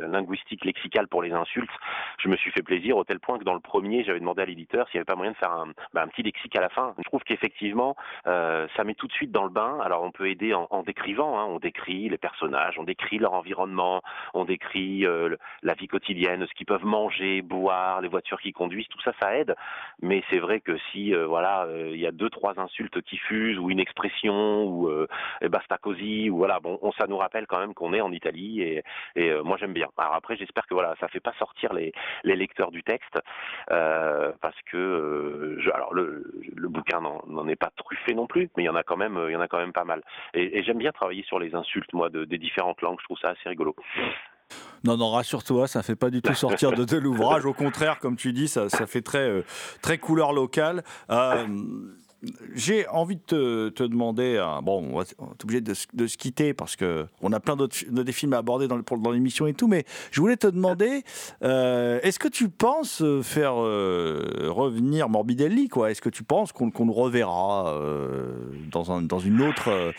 [0.00, 1.70] linguistique lexicale pour les insultes.
[2.18, 4.46] Je me suis fait plaisir au tel point que dans le premier j'avais demandé à
[4.46, 6.68] l'éditeur s'il n'y avait pas moyen de faire un, bah, un petit lexique à la
[6.68, 6.94] fin.
[6.98, 9.78] Je trouve qu'effectivement ça met tout de suite dans le bain.
[9.84, 11.44] Alors on peut aider en, en décrivant, hein.
[11.46, 14.00] on décrit les personnages, on décrit leur environnement,
[14.32, 18.88] on décrit euh, la vie quotidienne, ce qu'ils peuvent manger, boire, les voitures qu'ils conduisent,
[18.88, 19.54] tout ça, ça aide.
[20.00, 23.18] Mais c'est vrai que si euh, voilà, euh, il y a deux trois insultes qui
[23.18, 24.90] fusent ou une expression ou
[25.42, 28.12] eh, basta così ou voilà, bon, on, ça nous rappelle quand même qu'on est en
[28.12, 28.82] Italie et,
[29.44, 29.88] moi j'aime bien.
[29.98, 31.92] Alors après, j'espère que voilà, ça fait pas sortir les,
[32.24, 33.18] lecteurs du texte
[33.66, 36.24] parce que alors le,
[36.54, 39.16] le bouquin n'en est pas truffé non plus, mais il y en a quand même,
[39.16, 40.02] euh, il y en a quand même pas mal.
[40.34, 42.98] Et, j'aime bien travailler sur les insultes, moi, de, des différentes langues.
[43.00, 43.74] Je trouve ça assez rigolo.
[44.84, 47.44] Non, non, rassure-toi, ça ne fait pas du tout sortir de, l'ouvrage.
[47.44, 49.44] Au contraire, comme tu dis, ça, ça fait très, euh,
[49.82, 50.82] très couleur locale.
[51.10, 51.46] Euh,
[52.54, 57.06] j'ai envie de te, demander, euh, bon, on, est obligé de, se quitter parce que
[57.22, 60.36] on a plein d'autres des films à aborder dans, l'émission et tout, mais je voulais
[60.36, 61.04] te demander,
[61.44, 65.90] euh, est-ce que tu penses faire euh, revenir Morbidelli, quoi?
[65.90, 67.74] Est-ce que tu penses qu'on le reverra
[68.70, 69.92] dans, un, dans une autre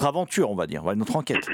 [0.00, 1.46] aventure, on va dire, une autre enquête?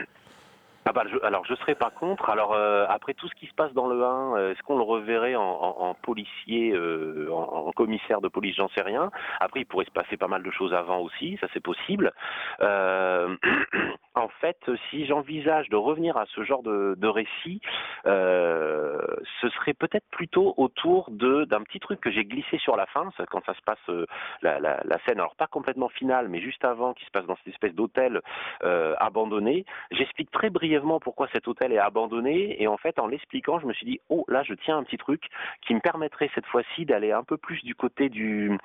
[0.86, 2.28] Ah bah, je, alors je serais pas contre.
[2.28, 4.82] Alors euh, après tout ce qui se passe dans le 1, euh, est-ce qu'on le
[4.82, 8.56] reverrait en, policier, euh, en, commissaire de police?
[8.56, 9.10] J'en sais rien.
[9.40, 12.12] Après il pourrait se passer pas mal de choses avant aussi, ça c'est possible.
[12.60, 13.34] Euh,
[14.14, 14.58] en fait,
[14.90, 17.60] si j'envisage de revenir à ce genre de, récit,
[18.04, 23.08] ce serait peut-être plutôt autour de d'un petit truc que j'ai glissé sur la fin,
[23.30, 24.06] quand ça se passe
[24.42, 27.36] la, la, la, scène, alors pas complètement finale, mais juste avant, qui se passe dans
[27.36, 28.20] cette espèce d'hôtel
[28.60, 29.64] abandonné.
[29.90, 33.72] J'explique très brièvement pourquoi cet hôtel est abandonné et en fait en l'expliquant je me
[33.72, 35.28] suis dit oh là je tiens un petit truc
[35.66, 38.58] qui me permettrait cette fois-ci d'aller un peu plus du côté du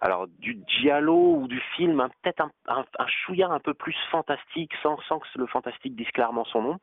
[0.00, 3.96] alors du giallo ou du film hein, peut-être un, un, un, chouïa un peu plus
[4.10, 6.78] fantastique sans, sans que le fantastique dise clairement son nom.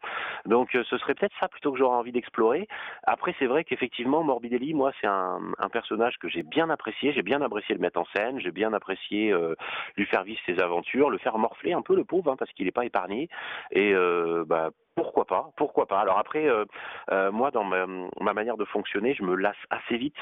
[0.46, 2.68] Donc euh, ce serait peut-être ça plutôt que j'aurais envie d'explorer.
[3.04, 5.40] Après c'est vrai qu'effectivement Morbidelli moi c'est un,
[5.72, 7.14] personnage que j'ai bien apprécié.
[7.14, 8.40] J'ai bien apprécié le mettre en scène.
[8.40, 9.56] J'ai bien apprécié euh,
[9.98, 12.66] lui faire vivre ses aventures le faire morfler un peu le pauvre hein, parce qu'il
[12.66, 13.30] n'est pas épargné.
[13.72, 16.02] Et euh, bah, pourquoi pas, pourquoi pas.
[16.02, 16.66] Alors après, euh,
[17.10, 17.86] euh, moi, dans ma,
[18.20, 20.18] ma, manière de fonctionner, je me lasse assez vite.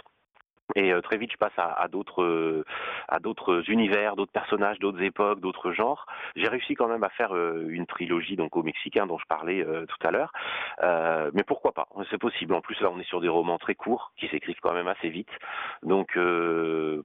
[0.76, 2.64] Et euh, très vite, je passe à, d'autres,
[3.08, 6.06] à d'autres univers, d'autres personnages, d'autres époques, d'autres genres.
[6.36, 10.08] J'ai réussi quand même à faire une trilogie donc au mexicain dont je parlais tout
[10.08, 10.32] à l'heure.
[11.34, 11.88] mais pourquoi pas?
[12.12, 12.54] C'est possible.
[12.54, 15.10] En plus, là, on est sur des romans très courts qui s'écrivent quand même assez
[15.10, 15.32] vite.
[15.82, 16.16] Donc,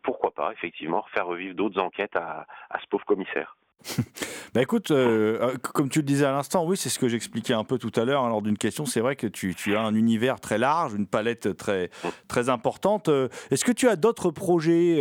[0.03, 2.45] pourquoi pas effectivement faire revivre d'autres enquêtes à
[2.83, 3.57] ce pauvre commissaire.
[4.55, 7.53] bah écoute, euh, euh, comme tu le disais à l'instant, oui, c'est ce que j'expliquais
[7.53, 8.87] un peu tout à l'heure hein, lors d'une question.
[8.87, 11.91] C'est vrai que tu, as un univers très large, une palette très,
[12.29, 13.09] très importante.
[13.09, 14.99] Euh, est-ce que tu as d'autres projets,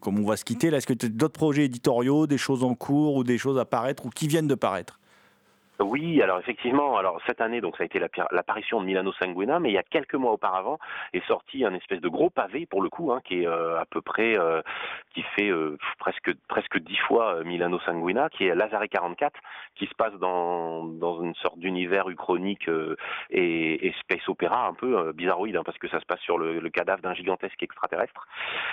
[0.00, 2.64] comme on va se quitter là, est-ce que tu as d'autres projets éditoriaux, des choses
[2.64, 4.98] en cours ou des choses à paraître ou qui viennent de paraître?
[5.80, 9.70] Oui, alors effectivement, alors cette année, donc ça a été l'apparition de Milano Sanguina, mais
[9.70, 10.78] il y a quelques mois auparavant
[11.12, 13.84] est sorti un espèce de gros pavé pour le coup, hein, qui est euh, à
[13.86, 14.62] peu près, euh,
[15.16, 19.40] qui fait euh, presque presque dix fois euh, Milano Sanguina, qui est Lazare 44,
[19.74, 22.96] qui se passe dans dans une sorte d'univers uchronique euh,
[23.30, 26.60] et, et, space opéra un peu bizarroïde, hein, parce que ça se passe sur le,
[26.60, 28.28] le cadavre d'un gigantesque extraterrestre.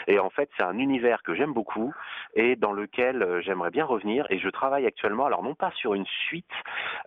[0.07, 1.93] Et en fait, c'est un univers que j'aime beaucoup
[2.35, 4.25] et dans lequel j'aimerais bien revenir.
[4.29, 6.51] Et je travaille actuellement, alors non pas sur une suite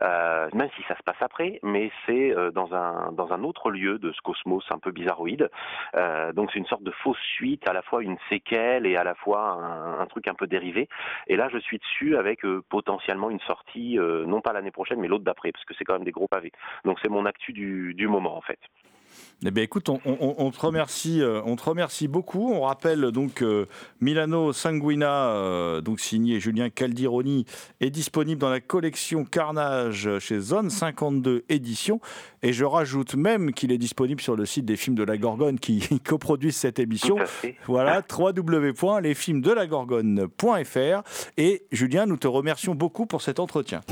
[0.03, 3.71] euh, même si ça se passe après, mais c'est euh, dans un dans un autre
[3.71, 5.51] lieu de ce cosmos un peu bizarroïde.
[5.95, 9.05] Euh, donc c'est une sorte de fausse suite, à la fois une séquelle et à
[9.05, 10.89] la fois un, un truc un peu dérivé.
[11.27, 15.01] Et là, je suis dessus avec euh, potentiellement une sortie, euh, non pas l'année prochaine,
[15.01, 16.53] mais l'autre d'après, parce que c'est quand même des gros pavés.
[16.85, 18.59] Donc c'est mon actu du, du moment en fait.
[19.45, 22.51] Eh bien, écoute, on, on, on, te remercie, euh, on te remercie beaucoup.
[22.53, 23.67] On rappelle donc euh,
[24.01, 27.45] Milano Sanguina, euh, donc signé Julien Caldironi,
[27.81, 32.01] est disponible dans la collection Carnage chez Zone 52 Éditions.
[32.43, 35.61] Et je rajoute même qu'il est disponible sur le site des films de la Gorgone
[35.61, 37.19] qui coproduisent cette émission.
[37.67, 41.03] Voilà, www.lesfilmsdelagorgone.fr.
[41.37, 43.83] Et Julien, nous te remercions beaucoup pour cet entretien.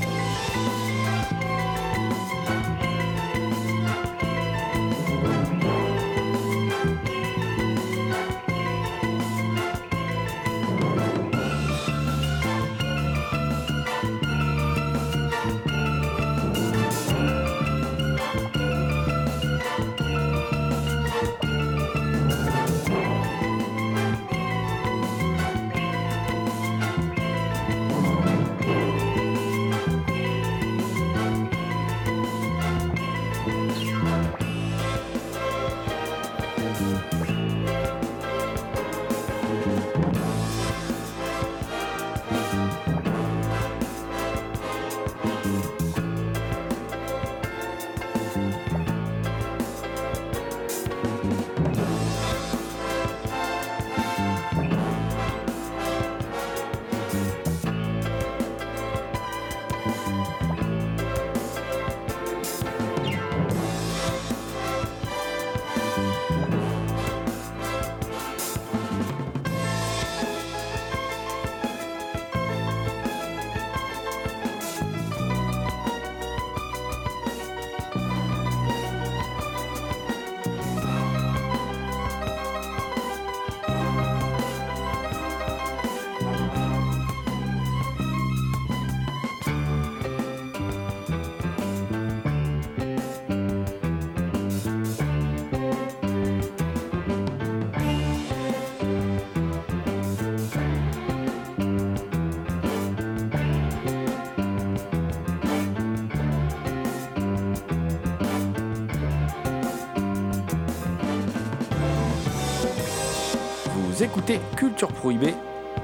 [113.95, 115.33] Vous écoutez Culture Prohibée,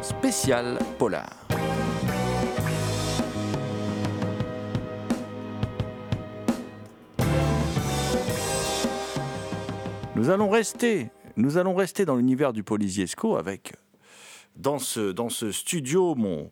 [0.02, 1.30] spécial polar.
[10.18, 13.76] Nous allons rester, nous allons rester dans l'univers du Polisiesco avec
[14.58, 16.52] dans ce, dans ce studio mon,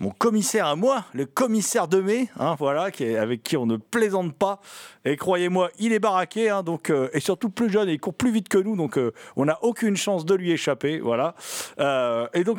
[0.00, 2.02] mon commissaire à moi, le commissaire de
[2.38, 4.60] hein, voilà, qui avec qui on ne plaisante pas.
[5.04, 8.14] Et croyez-moi, il est baraqué, hein, donc, euh, et surtout plus jeune, et il court
[8.14, 11.34] plus vite que nous, donc euh, on n'a aucune chance de lui échapper, voilà.
[11.78, 12.58] Euh, et donc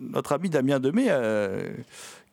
[0.00, 1.08] notre ami Damien Demey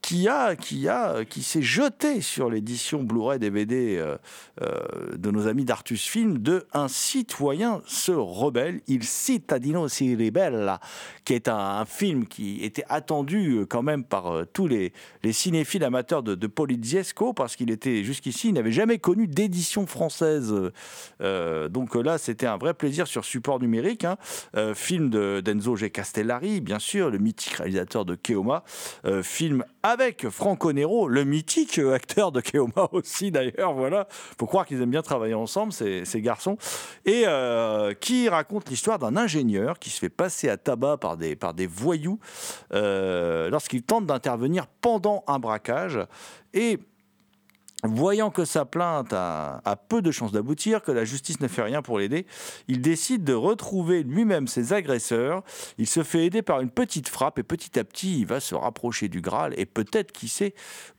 [0.05, 4.17] qui a, qui a, qui s'est jeté sur l'édition Blu-ray DVD euh,
[4.61, 10.79] euh, de nos amis d'Artus Film de Un citoyen se rebelle, Il cittadino si ribella,
[11.23, 15.83] qui est un, film qui était attendu euh, quand même par tous les, les cinéphiles
[15.83, 20.53] amateurs de, de Poliziesco, parce qu'il était jusqu'ici, il n'avait jamais connu d'édition française.
[21.19, 24.05] donc là, c'était un vrai plaisir sur support numérique.
[24.05, 24.17] Hein.
[24.75, 25.89] film de d'Enzo G.
[25.89, 28.63] Castellari, bien sûr, le mythique réalisateur de Keoma.
[29.23, 34.07] film avec Franco Nero, le mythique acteur de Keoma aussi d'ailleurs, voilà.
[34.09, 36.57] Faut croire qu'ils aiment bien travailler ensemble, ces, garçons.
[37.05, 41.35] Et euh, qui raconte l'histoire d'un ingénieur qui se fait passer à tabac par des,
[41.35, 42.19] par des voyous
[42.73, 45.99] euh, lorsqu'il tente d'intervenir pendant un braquage.
[46.55, 46.79] Et
[47.87, 51.81] Voyant que sa plainte a, peu de chances d'aboutir, que la justice ne fait rien
[51.81, 52.25] pour l'aider,
[52.67, 55.43] il décide de retrouver lui-même ses agresseurs.
[55.77, 58.55] Il se fait aider par une petite frappe et petit à petit, il va se
[58.55, 60.53] rapprocher du Graal et peut-être, qui sait,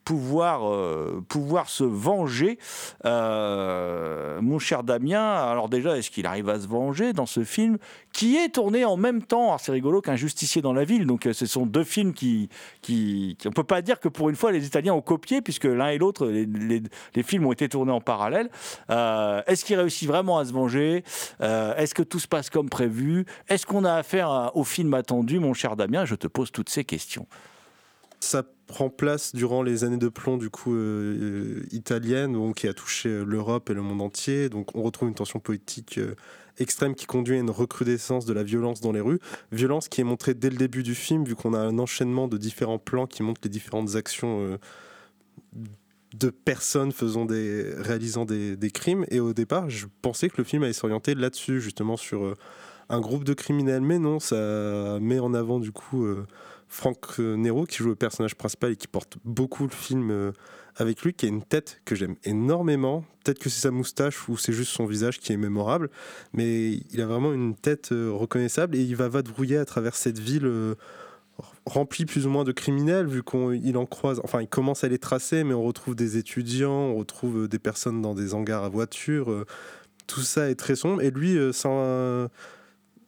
[0.07, 2.59] pouvoir, euh, pouvoir se venger.
[3.05, 7.77] Euh, mon cher Damien, alors déjà, est-ce qu'il arrive à se venger dans ce film
[8.12, 9.59] qui est tourné en même temps?
[9.59, 11.07] C'est rigolo qu'un justicier dans la ville.
[11.07, 12.49] Donc, euh, ce sont deux films qui,
[12.83, 15.64] qui, On ne peut pas dire que pour une fois, les Italiens ont copié, puisque
[15.64, 18.49] l'un et l'autre, les, films ont été tournés en parallèle.
[18.88, 21.03] est-ce qu'il réussit vraiment à se venger?
[21.40, 23.27] Est-ce que tout se passe comme prévu?
[23.49, 26.05] Est-ce qu'on a affaire au film attendu, mon cher Damien?
[26.05, 27.27] Je te pose toutes ces questions.
[28.21, 32.68] Ça prend place durant les années de plomb du coup euh, euh, italienne donc, qui
[32.68, 34.48] a touché euh, l'Europe et le monde entier.
[34.48, 36.00] Donc on retrouve une tension politique
[36.59, 39.20] extrême qui conduit à une recrudescence de la violence dans les rues.
[39.52, 42.37] Violence qui est montrée dès le début du film vu qu'on a un enchaînement de
[42.37, 44.59] différents plans qui montrent les différentes actions
[46.14, 49.04] de personnes faisant des, réalisant des, des, crimes.
[49.10, 52.35] Et au départ, je pensais que le film allait s'orienter là-dessus, justement sur
[52.88, 53.83] un groupe de criminels.
[53.83, 56.06] Mais non, ça met en avant du coup
[56.69, 60.33] Franck Nero qui joue le personnage principal et qui porte beaucoup le film euh,
[60.77, 63.04] avec lui, qui a une tête que j'aime énormément.
[63.25, 65.90] Peut-être que c'est sa moustache ou c'est juste son visage qui est mémorable,
[66.33, 70.19] mais il a vraiment une tête euh, reconnaissable et il va vadrouiller à travers cette
[70.19, 70.75] ville euh,
[71.67, 74.21] remplie plus ou moins de criminels, vu qu'il en croise.
[74.25, 78.02] Enfin, il commence à les tracer, mais on retrouve des étudiants, on retrouve des personnes
[78.02, 79.44] dans des hangars à voitures.
[80.06, 81.37] tout ça est très sombre et lui,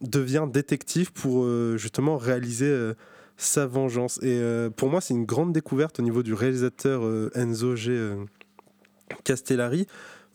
[0.00, 1.48] devient détective pour
[1.78, 2.92] justement réaliser
[3.38, 4.18] sa vengeance.
[4.18, 7.92] Et euh, pour moi, c'est une grande découverte au niveau du réalisateur euh, Enzo G.
[7.92, 8.16] Euh,
[9.24, 9.86] Castellari.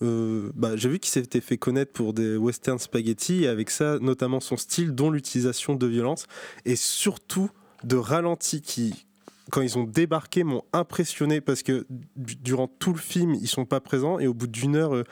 [0.02, 4.42] Bah, j'ai vu qu'il s'était fait connaître pour des western spaghetti, et avec ça, notamment
[4.42, 6.26] son style, dont l'utilisation de violence,
[6.66, 7.50] et surtout
[7.86, 9.06] de ralenti qui,
[9.50, 11.86] quand ils ont débarqué, m'ont impressionné parce que
[12.18, 15.06] durant tout le film, ils sont pas présents et au bout d'une heure,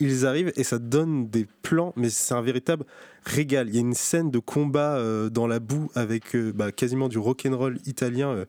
[0.00, 2.84] ils arrivent et ça donne des plans, mais c'est un véritable
[3.24, 3.68] régal.
[3.68, 7.08] Il y a une scène de combat euh, dans la boue avec euh, bah, quasiment
[7.08, 8.44] du rock'n'roll italien euh,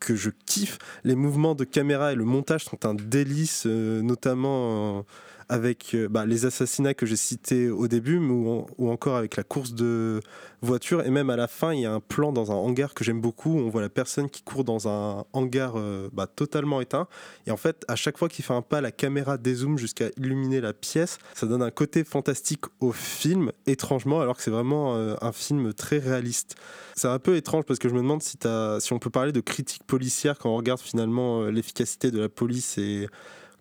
[0.00, 0.78] que je kiffe.
[1.04, 5.04] Les mouvements de caméra et le montage sont un délice, notamment
[5.52, 9.74] avec euh, bah, les assassinats que j'ai cités au début, ou, encore avec la course
[9.74, 10.22] de
[10.62, 11.04] voiture.
[11.04, 13.20] Et même à la fin, il y a un plan dans un hangar que j'aime
[13.20, 13.50] beaucoup.
[13.50, 17.06] Où on voit la personne qui court dans un hangar euh, bah, totalement éteint.
[17.46, 20.62] Et en fait, à chaque fois qu'il fait un pas, la caméra dézoome jusqu'à illuminer
[20.62, 21.18] la pièce.
[21.34, 25.74] Ça donne un côté fantastique au film, étrangement, alors que c'est vraiment euh, un film
[25.74, 26.54] très réaliste.
[26.94, 28.38] C'est un peu étrange parce que je me demande si,
[28.78, 32.78] si on peut parler de critique policière quand on regarde finalement l'efficacité de la police
[32.78, 33.06] et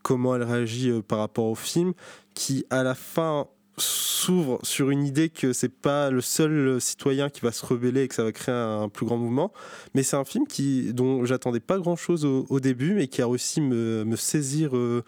[0.01, 1.93] comment elle réagit euh, par rapport au film,
[2.33, 3.47] qui à la fin
[3.77, 8.03] s'ouvre sur une idée que c'est pas le seul euh, citoyen qui va se rebeller
[8.03, 9.51] et que ça va créer un, plus grand mouvement.
[9.93, 13.27] Mais c'est un film qui, dont j'attendais pas grand chose au, début, mais qui a
[13.27, 15.03] réussi me, me saisir euh,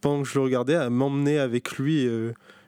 [0.00, 2.08] pendant que je le regardais, à m'emmener avec lui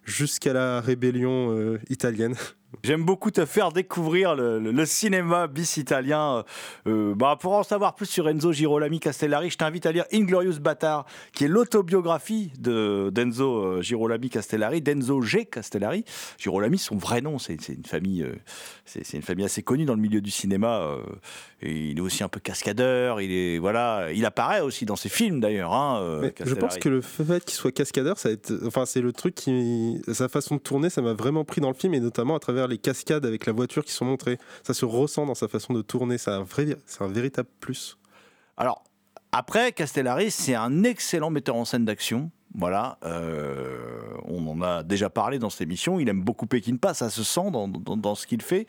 [0.05, 2.35] jusqu'à la rébellion italienne.
[2.85, 6.45] J'aime beaucoup te faire découvrir le, cinéma bis italien.
[6.87, 10.61] Euh, bah, pour en savoir plus sur Enzo Girolami Castellari, je t'invite à lire Inglorious
[10.61, 15.47] Bâtard, qui est l'autobiographie de d'Enzo euh, Girolami Castellari, d'Enzo G.
[15.47, 16.05] Castellari.
[16.39, 20.21] Girolami, son vrai nom, c'est une famille, euh, une famille assez connue dans le milieu
[20.21, 20.97] du cinéma.
[21.63, 23.21] Il est aussi un peu cascadeur.
[23.21, 25.75] Il est voilà, il apparaît aussi dans ses films d'ailleurs.
[25.75, 28.31] Hein, je pense que le fait qu'il soit cascadeur, ça
[28.67, 31.75] enfin c'est le truc qui, sa façon de tourner, ça m'a vraiment pris dans le
[31.75, 34.39] film et notamment à travers les cascades avec la voiture qui sont montrées.
[34.63, 36.19] Ça se ressent dans sa façon de tourner.
[36.19, 37.99] C'est un, vrai, c'est un véritable plus.
[38.57, 38.85] Alors,
[39.33, 42.31] après, Castellari, c'est un excellent metteur en scène d'action.
[42.57, 43.79] Voilà, euh,
[44.25, 46.01] on en a déjà parlé dans cette émission.
[46.01, 48.67] Il aime beaucoup Peckinpah, ça se sent dans, dans, ce qu'il fait.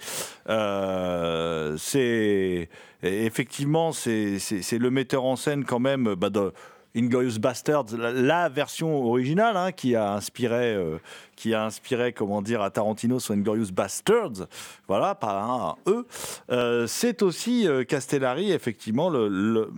[0.49, 2.69] Euh, c'est
[3.01, 4.38] effectivement c'est
[4.77, 6.53] le metteur en scène quand même bah, de
[6.95, 10.97] Inglorious Bastards, la, version originale hein, qui a inspiré euh,
[11.38, 14.47] qui a inspiré, comment dire, à Tarantino son Inglorious Bastards,
[14.88, 15.77] voilà, pas
[16.49, 19.71] un, c'est aussi Castellari, effectivement, le,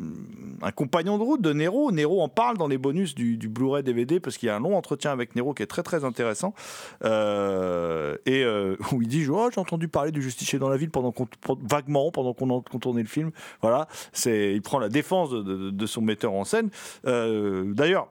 [0.64, 1.92] un compagnon de route de Nero.
[1.92, 4.76] Nero en parle dans les bonus du, Blu-ray DVD parce qu'il y a un long
[4.76, 6.54] entretien avec Nero qui est très très intéressant
[7.04, 8.46] euh, et
[8.92, 11.14] où il dit oh, j'ai entendu parler du justicier dans la ville pendant
[11.64, 13.32] vaguement pendant qu'on tournait le film.
[13.62, 16.70] Voilà, c'est il prend la défense de, son metteur en scène.
[17.04, 18.08] D'ailleurs.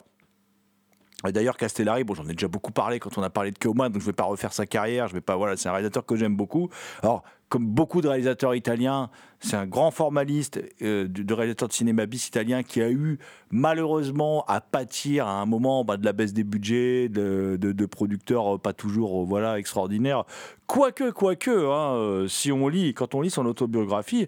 [1.31, 4.01] D'ailleurs, Castellari, bon, j'en ai déjà beaucoup parlé quand on a parlé de Keoma, donc
[4.01, 5.07] je ne vais pas refaire sa carrière.
[5.07, 6.69] Je vais pas, voilà, c'est un réalisateur que j'aime beaucoup.
[7.01, 7.23] Alors,
[7.53, 12.27] comme beaucoup de réalisateurs italiens, c'est un grand formaliste euh, de, réalisateur de cinéma bis
[12.27, 13.19] italien qui a eu
[13.51, 18.57] malheureusement à pâtir à un moment bah, de la baisse des budgets, de, producteurs euh,
[18.57, 20.23] pas toujours euh, voilà extraordinaires.
[20.65, 24.27] Quoique, quoique, hein, si on lit, quand on lit son autobiographie,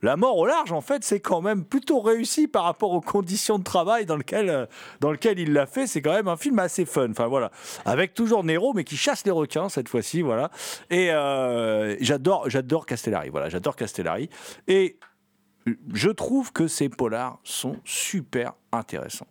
[0.00, 3.58] la mort au large, en fait, c'est quand même plutôt réussi par rapport aux conditions
[3.58, 4.68] de travail dans lesquelles,
[5.00, 5.86] dans lequel il l'a fait.
[5.86, 7.10] C'est quand même un film assez fun.
[7.10, 7.50] Enfin voilà,
[7.84, 10.50] avec toujours Nero, mais qui chasse les requins cette fois-ci, voilà.
[10.88, 11.10] Et
[12.46, 13.28] j'adore, Castellari.
[13.30, 14.28] Voilà, j'adore Castellari.
[14.66, 14.98] Et
[15.92, 19.26] je trouve que ces polars sont super intéressants.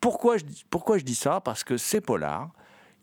[0.00, 1.40] Pourquoi je, pourquoi je dis ça?
[1.40, 2.50] Parce que ces polars,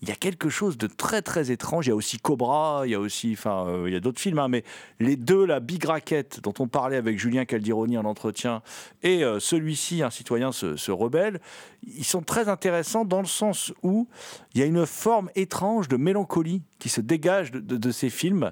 [0.02, 1.86] il y a quelque chose de très très étrange.
[1.86, 4.20] Il y a aussi Cobra, il y a aussi, enfin, euh, il y a d'autres
[4.20, 4.64] films, hein, mais
[5.00, 8.64] les deux, la Big Racket, dont on parlait avec Julien Caldironi en entretien,
[9.04, 11.40] et euh, celui-ci, un citoyen se, rebelle,
[11.84, 14.08] ils sont très intéressants dans le sens où
[14.54, 18.52] il y a une forme étrange de mélancolie qui se dégage de, ces films.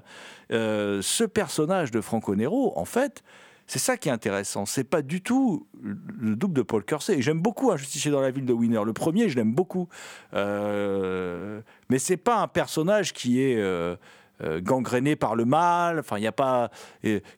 [0.52, 3.24] Euh, ce personnage de Franco Nero, en fait,
[3.70, 4.66] c'est ça qui est intéressant.
[4.66, 7.18] C'est pas du tout le double de Paul Kersey.
[7.18, 8.80] Et j'aime beaucoup Un justicier dans la ville de Winner.
[8.84, 9.88] Le premier, je l'aime beaucoup.
[10.34, 13.56] Euh, mais c'est pas un personnage qui est.
[13.56, 13.94] Euh,
[14.42, 16.70] euh, gangréné par le mal, enfin il n'y a pas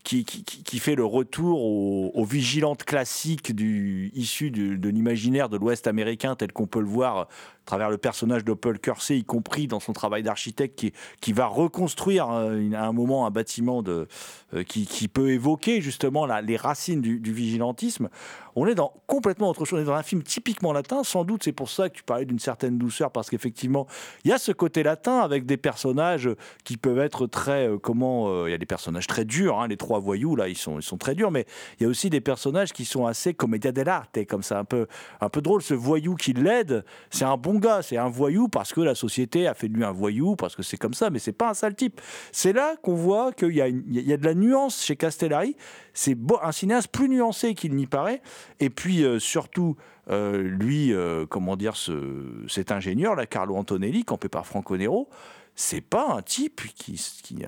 [0.04, 6.36] qui, qui, fait le retour aux, vigilantes classiques du, issues de l'imaginaire de l'Ouest américain
[6.36, 7.26] tel qu'on peut le voir
[7.62, 11.32] à travers le personnage de Paul Kersey, y compris dans son travail d'architecte, qui, qui,
[11.32, 14.08] va reconstruire euh, à un moment un bâtiment de,
[14.52, 18.08] euh, qui, qui, peut évoquer justement les racines du, vigilantisme.
[18.56, 19.78] On est dans complètement autre chose.
[19.78, 21.04] On est dans un film typiquement latin.
[21.04, 23.86] Sans doute, c'est pour ça que tu parlais d'une certaine douceur, parce qu'effectivement,
[24.24, 26.28] il y a ce côté latin avec des personnages
[26.64, 29.60] qui peuvent être très, euh, comment, il y a des personnages très durs.
[29.60, 31.46] Hein, les trois voyous là, ils sont, ils sont très durs, mais
[31.78, 34.88] il y a aussi des personnages qui sont assez commedia dell'arte, comme ça, un peu,
[35.20, 35.62] un peu drôle.
[35.62, 37.51] Ce voyou qui l'aide, c'est un bon
[37.82, 40.62] c'est un voyou parce que la société a fait de lui un voyou, parce que
[40.62, 42.00] c'est comme ça, mais c'est pas un sale type.
[42.30, 43.70] C'est là qu'on voit qu'il y, a
[44.16, 45.56] de la nuance chez Castellari.
[45.94, 48.22] C'est un cinéaste plus nuancé qu'il n'y paraît.
[48.60, 49.76] Et puis euh, surtout,
[50.10, 55.08] euh, lui, euh, comment dire, ce, cet ingénieur, là, Carlo Antonelli, campé par Franco Nero,
[55.54, 56.98] c'est pas un type qui,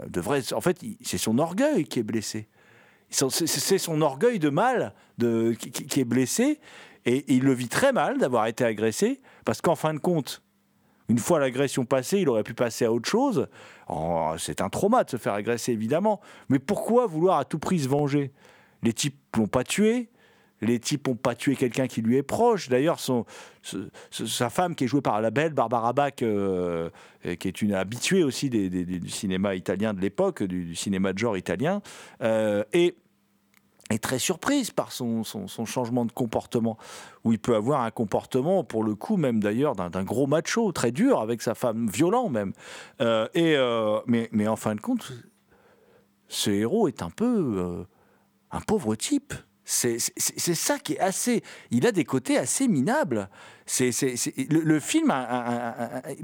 [0.09, 0.53] devrait.
[0.53, 2.49] En fait, c'est son orgueil qui est blessé.
[3.11, 6.59] C'est son orgueil de mal qui est blessé.
[7.07, 10.43] Et il le vit très mal d'avoir été agressé, parce qu'en fin de compte,
[11.09, 13.49] une fois l'agression passée, il aurait pu passer à autre chose.
[13.89, 16.21] Oh, c'est un trauma de se faire agresser, évidemment.
[16.49, 18.33] Mais pourquoi vouloir à tout prix se venger?
[18.83, 20.09] Les types l'ont pas tué.
[20.61, 22.71] Les types n'ont pas tué quelqu'un qui lui est proche.
[22.71, 22.99] D'ailleurs,
[24.11, 26.89] sa femme, qui est jouée par la belle Barbara Bach, euh,
[27.39, 31.83] qui est une habituée aussi du cinéma italien de l'époque, du, cinéma de genre italien,
[32.23, 32.97] euh, et
[33.91, 36.79] est très surprise par son, son, changement de comportement,
[37.25, 40.91] où il peut avoir un comportement, pour le coup, même d'ailleurs, d'un gros macho, très
[40.91, 42.53] dur, avec sa femme, violent même.
[43.01, 45.13] Euh, et, euh, mais, mais, en fin de compte,
[46.29, 47.85] ce héros est un peu euh,
[48.51, 49.35] un pauvre type.
[49.67, 51.43] C'est ça qui est assez.
[51.71, 53.31] Il a des côtés assez minables.
[53.65, 53.93] C'est
[54.51, 55.11] le, film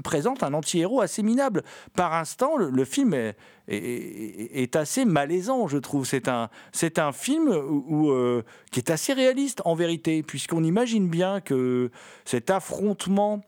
[0.03, 1.63] présente un anti-héros assez minable.
[1.95, 3.33] Par instant, le, film
[3.67, 6.05] est, assez malaisant, je trouve.
[6.05, 6.49] C'est un,
[6.97, 11.91] un film où, euh, qui est assez réaliste, en vérité, puisqu'on imagine bien que
[12.25, 13.41] cet affrontement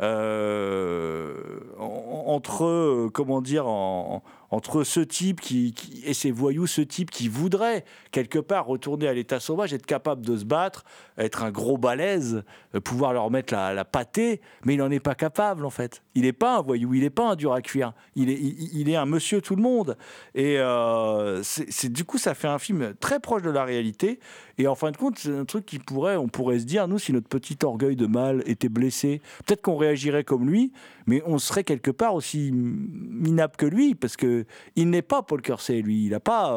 [0.00, 1.34] euh,
[1.78, 7.84] entre, euh, comment dire, entre ce type qui, et ces voyous, ce type qui voudrait
[8.10, 10.84] quelque part retourner à l'état sauvage, être capable de se battre,
[11.18, 12.42] être un gros balèze,
[12.84, 16.02] pouvoir leur mettre la, la pâtée, mais il n'en est pas capable en fait.
[16.14, 17.92] Il n'est pas un voyou, il n'est pas un dur à cuire.
[18.16, 19.96] Il est, il est un monsieur tout le monde.
[20.34, 24.18] Et euh, c'est du coup, ça fait un film très proche de la réalité.
[24.58, 26.98] Et en fin de compte, c'est un truc qui pourrait, on pourrait se dire, nous,
[26.98, 30.72] si notre petit orgueil de mâle était blessé, peut-être qu'on réagirait comme lui,
[31.06, 34.44] mais on serait quelque part aussi minable que lui, parce que
[34.76, 36.04] il n'est pas Paul Kersey, lui.
[36.04, 36.52] Il n'a pas,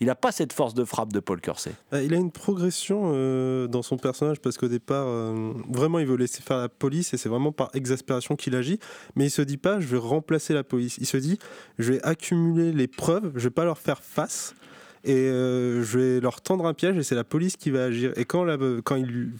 [0.00, 1.72] euh, pas cette force de frappe de Paul Kersey.
[1.92, 3.12] Euh, Il a une progression
[3.68, 5.06] dans son personnage parce qu'au départ,
[5.68, 8.78] vraiment, il veut laisser faire la police et c'est vraiment par exaspération qu'il agit.
[9.16, 10.96] Mais il se dit pas, je vais remplacer la police.
[10.98, 11.38] Il se dit,
[11.78, 14.54] je vais accumuler les preuves, je vais pas leur faire face
[15.04, 18.12] et euh, je vais leur tendre un piège et c'est la police qui va agir.
[18.16, 19.32] Et quand, la- quand il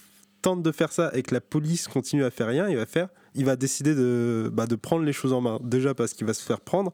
[0.43, 3.09] tente de faire ça et que la police continue à faire rien, il va faire,
[3.35, 5.59] il va décider de, bah, de prendre les choses en main.
[5.63, 6.93] Déjà parce qu'il va se faire prendre.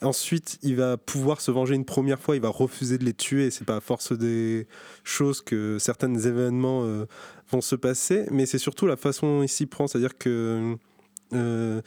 [0.00, 2.36] Ensuite, il va pouvoir se venger une première fois.
[2.36, 3.50] Il va refuser de les tuer.
[3.50, 4.66] C'est pas à force des
[5.02, 7.04] choses que certains événements euh,
[7.50, 8.26] vont se passer.
[8.30, 9.86] Mais c'est surtout la façon il s'y prend.
[9.88, 10.76] C'est-à-dire que
[11.34, 11.82] euh,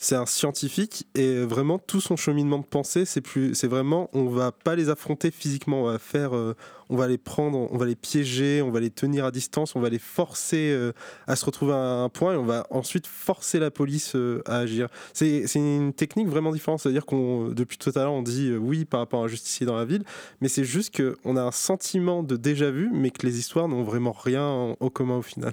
[0.00, 4.30] c'est un scientifique et vraiment tout son cheminement de pensée, c'est plus, c'est vraiment, on
[4.30, 5.82] va pas les affronter physiquement.
[5.82, 6.56] On va faire, euh,
[6.88, 9.80] on va les prendre, on va les piéger, on va les tenir à distance, on
[9.80, 10.92] va les forcer euh,
[11.26, 14.56] à se retrouver à un point et on va ensuite forcer la police euh, à
[14.56, 14.88] agir.
[15.12, 16.80] C'est une technique vraiment différente.
[16.80, 19.76] C'est-à-dire qu'on, depuis tout à l'heure, on dit oui par rapport à un justicier dans
[19.76, 20.04] la ville,
[20.40, 23.82] mais c'est juste qu'on a un sentiment de déjà vu, mais que les histoires n'ont
[23.82, 25.52] vraiment rien en, en commun au final.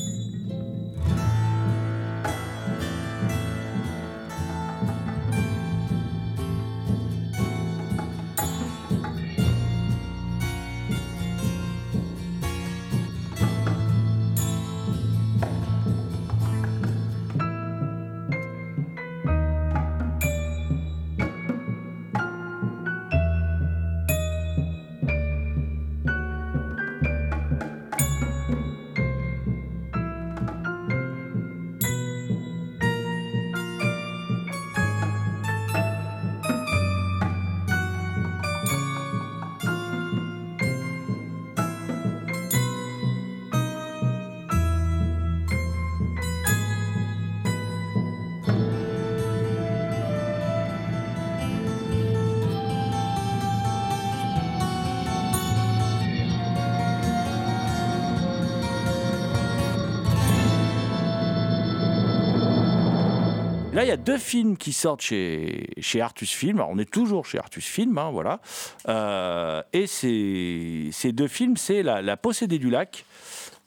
[63.91, 66.63] Y a deux films qui sortent chez, chez Artus Film.
[66.67, 68.39] On est toujours chez Artus Film, hein, voilà.
[68.87, 73.05] Euh, et ces, deux films, c'est la, la Possédée du lac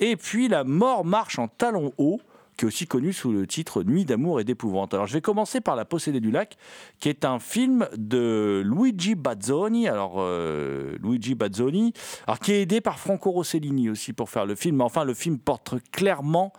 [0.00, 2.20] et puis La mort marche en talons hauts,
[2.56, 4.94] qui est aussi connu sous le titre Nuit d'amour et d'épouvante.
[4.94, 6.56] Alors, je vais commencer par La Possédée du lac,
[7.00, 9.88] qui est un film de Luigi Bazzoni.
[9.88, 11.92] Alors, euh, Luigi Bazzoni,
[12.26, 14.76] alors, qui est aidé par Franco Rossellini aussi pour faire le film.
[14.76, 16.52] Mais enfin, le film porte clairement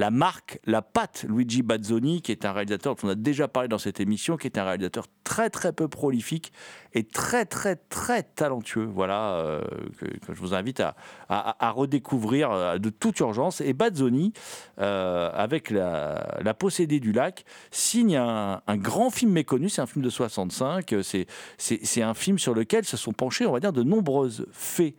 [0.00, 3.68] la marque, la patte Luigi Bazzoni, qui est un réalisateur dont on a déjà parlé
[3.68, 6.54] dans cette émission, qui est un réalisateur très très peu prolifique
[6.94, 8.86] et très très très talentueux.
[8.86, 9.60] Voilà, euh,
[9.98, 10.96] que, je vous invite à,
[11.28, 13.60] à- redécouvrir euh, de toute urgence.
[13.60, 14.32] Et Bazzoni,
[14.80, 19.68] euh, avec la, la possédée du lac, signe un, un grand film méconnu.
[19.68, 20.94] C'est un film de 65.
[20.94, 21.02] euh,
[21.58, 24.96] C'est un film sur lequel se sont penchés, on va dire, de nombreuses fées.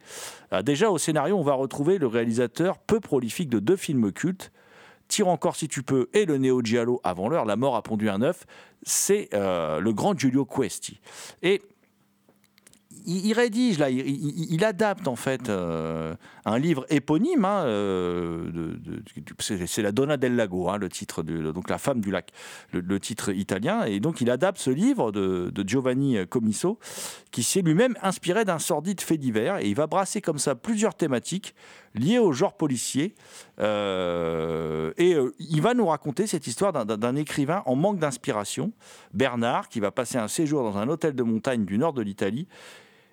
[0.64, 4.52] Déjà au scénario, on va retrouver le réalisateur peu prolifique de deux films cultes.
[5.12, 8.10] Tire encore si tu peux et le Neo Giallo avant l'heure, La mort a pondu
[8.10, 8.46] un œuf,
[8.82, 11.02] c'est euh, le grand Giulio Questi.
[11.44, 11.62] Et
[13.06, 18.78] il, rédige, là, il, adapte en fait euh, un livre éponyme, hein, euh,
[19.18, 22.32] du- c'est la Donna del Lago, hein, le titre, de, donc la femme du lac,
[22.72, 26.80] le, titre italien, et donc il adapte ce livre de, de Giovanni Comiso,
[27.32, 30.96] qui s'est lui-même inspiré d'un sordide fait divers, et il va brasser comme ça plusieurs
[30.96, 31.54] thématiques
[31.96, 33.14] liées au genre policier,
[33.60, 38.72] euh, et euh, il va nous raconter cette histoire d'un écrivain en manque d'inspiration,
[39.14, 42.48] Bernard, qui va passer un séjour dans un hôtel de montagne du nord de l'Italie,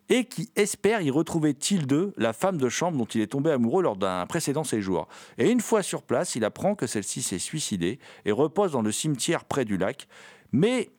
[0.09, 3.83] et qui espère y retrouver Tilde, la femme de chambre dont il est tombé amoureux
[3.83, 5.07] lors d'un précédent séjour.
[5.37, 8.93] Et une fois sur place, il apprend que celle-ci s'est suicidée et repose dans le
[8.93, 10.09] cimetière près du lac.
[10.53, 10.91] Mais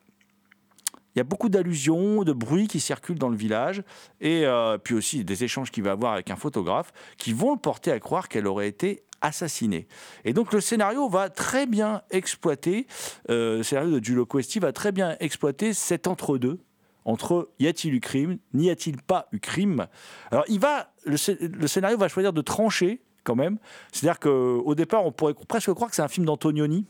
[1.16, 3.84] il y a beaucoup d'allusions, de bruits qui circulent dans le village,
[4.22, 7.60] et euh, puis aussi des échanges qu'il va avoir avec un photographe qui vont le
[7.60, 9.88] porter à croire qu'elle aurait été assassinée.
[10.24, 12.88] Et donc le scénario va très bien exploiter,
[13.30, 16.60] euh, le scénario de Giulio Questi va très bien exploiter cet entre-deux
[17.06, 19.88] entre y a-t-il eu crime, n'y a-t-il pas eu crime.
[20.32, 23.58] Alors il va, le, le scénario va choisir de trancher quand même.
[23.92, 26.86] C'est-à-dire qu'au départ, on pourrait presque croire que c'est un film d'Antonioni.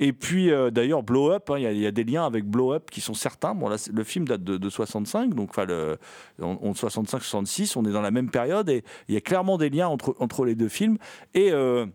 [0.00, 2.90] Et puis euh, d'ailleurs, Blow Up, hein, il y, a des liens avec Blow Up
[2.90, 3.54] qui sont certains.
[3.54, 5.98] Bon, là, le film date de, 65, donc enfin, le,
[6.40, 10.14] 65-66, on est dans la même période et il y a clairement des liens entre,
[10.20, 10.98] entre les deux films.
[11.34, 11.86] Et, euh,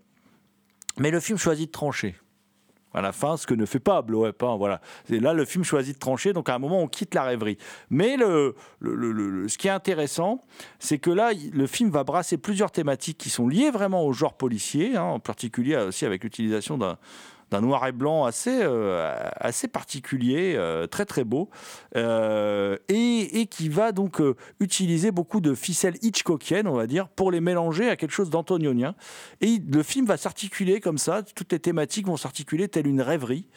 [0.97, 2.15] mais le film choisit de trancher
[2.93, 4.43] à la fin, ce que ne fait pas Blow Up.
[4.43, 4.81] Hein, voilà.
[5.09, 7.57] Et là, le film choisit de trancher, donc à un moment, on quitte la rêverie.
[7.89, 10.43] Mais le, ce qui est intéressant,
[10.79, 14.35] c'est que là, le film va brasser plusieurs thématiques qui sont liées vraiment au genre
[14.35, 16.97] policier, hein, en particulier aussi avec l'utilisation d'un
[17.51, 19.29] d'un noir et blanc assez, euh,
[19.71, 21.49] particulier, euh, très très beau,
[21.95, 24.21] euh, et, qui va donc
[24.59, 28.95] utiliser beaucoup de ficelles hitchcockiennes, on va dire, pour les mélanger à quelque chose d'antonionien.
[29.41, 33.47] Et le film va s'articuler comme ça, toutes les thématiques vont s'articuler telle une rêverie.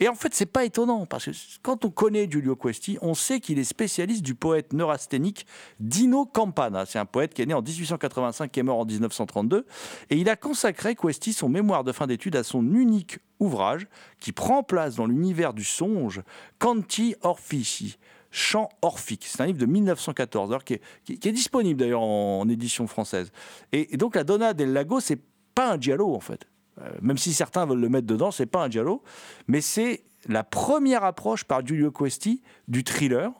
[0.00, 1.30] Et en fait, c'est pas étonnant, parce que
[1.62, 5.46] quand on connaît Giulio Questi, on sait qu'il est spécialiste du poète neurasthénique
[5.80, 6.86] Dino Campana.
[6.86, 9.66] C'est un poète qui est né en 1885, qui est mort en 1932.
[10.10, 13.86] Et il a consacré, Questi, son mémoire de fin d'études à son unique ouvrage
[14.20, 16.22] qui prend place dans l'univers du songe,
[16.58, 17.98] Canti Orfici
[18.30, 19.24] chant orphique.
[19.26, 23.32] C'est un livre de 1914, qui, est, disponible d'ailleurs en, édition française.
[23.72, 25.20] Et, donc la Donna del Lago, c'est
[25.54, 26.46] pas un giallo en fait.
[26.80, 29.02] Euh, même si certains veulent le mettre dedans, c'est pas un giallo,
[29.46, 33.32] mais c'est la première approche par Giulio Questi du thriller.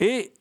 [0.00, 0.32] Et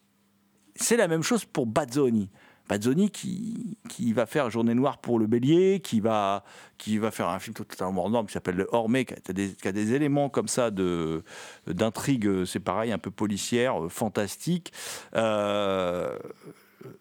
[0.75, 2.29] c'est la même chose pour Bazzoni.
[2.71, 6.45] Bazzoni qui, qui va faire Journée Noire pour le Bélier, qui va,
[6.77, 9.67] qui va faire un film totalement hors qui s'appelle Le Hormé, qui a, des, qui
[9.67, 11.23] a des éléments comme ça de,
[11.67, 14.71] d'intrigue, c'est pareil, un peu policière, euh, fantastique.
[15.15, 16.17] Euh,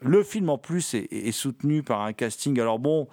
[0.00, 2.58] le film en plus est, soutenu par un casting.
[2.60, 3.08] Alors bon,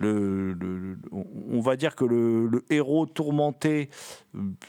[0.00, 3.88] on va dire que le, héros tourmenté,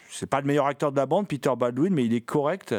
[0.09, 2.75] c'est pas le meilleur acteur de la bande, Peter Baldwin, mais il est correct.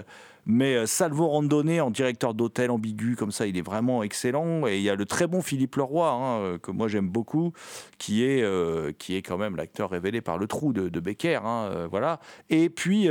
[0.47, 4.67] Mais euh, Salvo Randonné en directeur d'hôtel ambigu, comme ça, il est vraiment excellent.
[4.67, 7.53] Et il y a le très bon Philippe Leroy, hein, euh, que moi j'aime beaucoup,
[7.99, 11.41] qui est, euh, qui est quand même l'acteur révélé par le trou de, Becker.
[11.45, 12.21] Hein, voilà.
[12.51, 13.09] Et puis,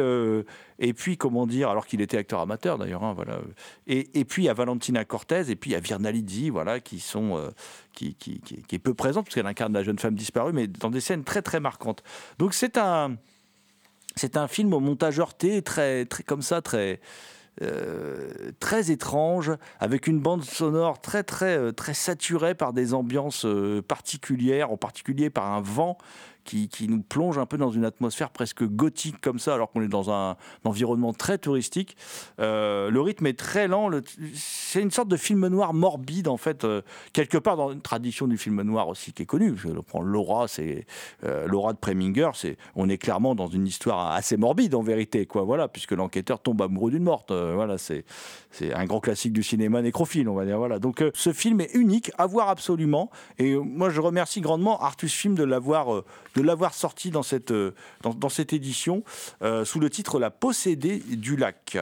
[0.79, 3.03] et puis, comment dire, alors qu'il était acteur amateur d'ailleurs.
[3.03, 3.39] Hein, voilà.
[3.87, 6.99] Et, et, puis il y a Valentina Cortez, et puis il y a voilà, qui
[6.99, 7.51] sont.
[7.93, 10.67] qui, qui, qui, qui, est peu présente, parce qu'elle incarne la jeune femme disparue, mais
[10.67, 12.03] dans des scènes très très marquantes.
[12.39, 13.17] Donc c'est un
[14.15, 16.99] c'est un film au montage heurté, très, très comme ça, très,
[17.61, 23.45] euh, très étrange, avec une bande sonore très très euh, très saturée par des ambiances
[23.45, 25.97] euh, particulières, en particulier par un vent
[26.43, 29.87] qui, nous plonge un peu dans une atmosphère presque gothique comme ça, alors qu'on est
[29.87, 31.95] dans un, environnement très touristique.
[32.39, 33.89] Euh, le rythme est très lent.
[34.33, 36.81] C'est une sorte de film noir morbide, en fait, euh,
[37.13, 39.55] quelque part dans une tradition du film noir aussi qui est connue.
[39.87, 40.85] Prends Laura, c'est
[41.23, 42.29] euh, Laura de Preminger.
[42.75, 45.43] On est clairement dans une histoire assez morbide en vérité, quoi.
[45.43, 47.31] Voilà, puisque l'enquêteur tombe amoureux d'une morte.
[47.31, 48.05] voilà, c'est,
[48.51, 50.57] c'est un grand classique du cinéma nécrophile, on va dire.
[50.57, 50.79] Voilà.
[50.79, 53.09] Donc, ce film est unique, à voir absolument.
[53.37, 56.03] Et moi, je remercie grandement Artus Film de l'avoir
[56.35, 59.03] de l'avoir sorti dans cette, euh, dans, cette édition
[59.41, 61.77] euh, sous le titre La possédée du lac.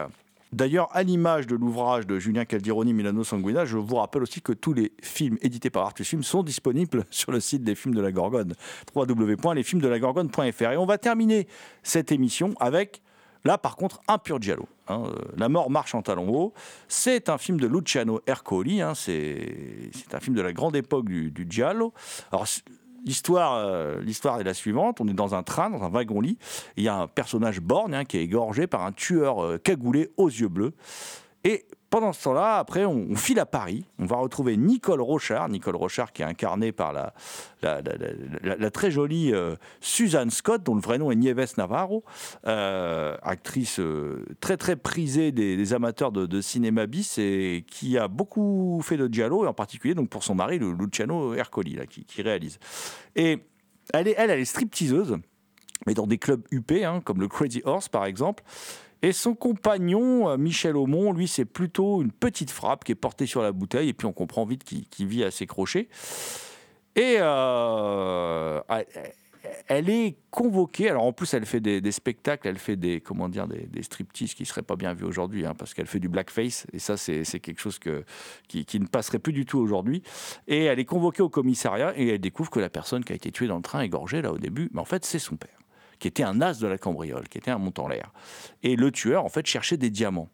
[0.53, 4.51] D'ailleurs, à l'image de l'ouvrage de Julien Caldironi, Milano Sanguina, je vous rappelle aussi que
[4.51, 8.01] tous les films édités par Artus Film sont disponibles sur le site des films de
[8.01, 8.53] la Gorgone,
[8.93, 10.71] www.lesfilmsdelagorgone.fr.
[10.71, 11.47] Et on va terminer
[11.83, 13.01] cette émission avec,
[13.45, 14.67] là par contre, un pur giallo.
[14.89, 16.53] Hein, euh, la mort marche en talons hauts.
[16.89, 18.81] C'est un film de Luciano Ercoli.
[18.81, 21.93] Hein, c'est un film de la grande époque du, du giallo.
[22.33, 22.45] Alors,
[23.05, 25.01] L'histoire, euh, l'histoire est la suivante.
[25.01, 26.37] On est dans un train, dans un wagon-lit.
[26.77, 30.11] Il y a un personnage borgne hein, qui est égorgé par un tueur euh, cagoulé
[30.17, 30.73] aux yeux bleus.
[31.43, 33.85] Et pendant ce temps-là, après, on, file à Paris.
[33.99, 35.49] On va retrouver Nicole Rochard.
[35.49, 40.97] Nicole Rochard qui est incarnée par la, très jolie euh, Suzanne Scott, dont le vrai
[40.99, 42.05] nom est Nieves Navarro,
[42.47, 48.81] euh, actrice euh, très très prisée des, amateurs de, cinéma bis et qui a beaucoup
[48.83, 52.57] fait de giallo, et en particulier donc pour son mari, Luciano Ercoli, qui, réalise.
[53.17, 53.39] Et
[53.93, 55.17] elle, est, elle, elle est stripteaseuse,
[55.85, 58.43] mais dans des clubs UP, hein, comme le Crazy Horse par exemple.
[59.01, 63.25] Et son compagnon, euh, Michel Aumont, lui, c'est plutôt une petite frappe qui est portée
[63.25, 65.87] sur la bouteille, et puis on comprend vite qu'il vit à ses crochets.
[66.95, 68.59] Et euh,
[69.67, 70.89] elle est convoquée.
[70.89, 74.33] Alors en plus, elle fait des, spectacles, elle fait des comment dire des, des striptease
[74.33, 77.23] qui seraient pas bien vus aujourd'hui, hein, parce qu'elle fait du blackface et ça c'est
[77.39, 77.79] quelque chose
[78.47, 80.03] qui, qui, ne passerait plus du tout aujourd'hui.
[80.47, 83.31] Et elle est convoquée au commissariat et elle découvre que la personne qui a été
[83.31, 85.60] tuée dans le train égorgée là au début, mais en fait c'est son père,
[86.01, 88.11] qui était un as de la cambriole, qui était un montant l'air.
[88.63, 90.29] Et le tueur en fait cherchait des diamants.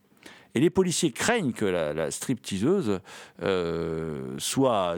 [0.55, 3.01] Et les policiers craignent que la, stripteaseuse
[3.43, 4.95] euh, soit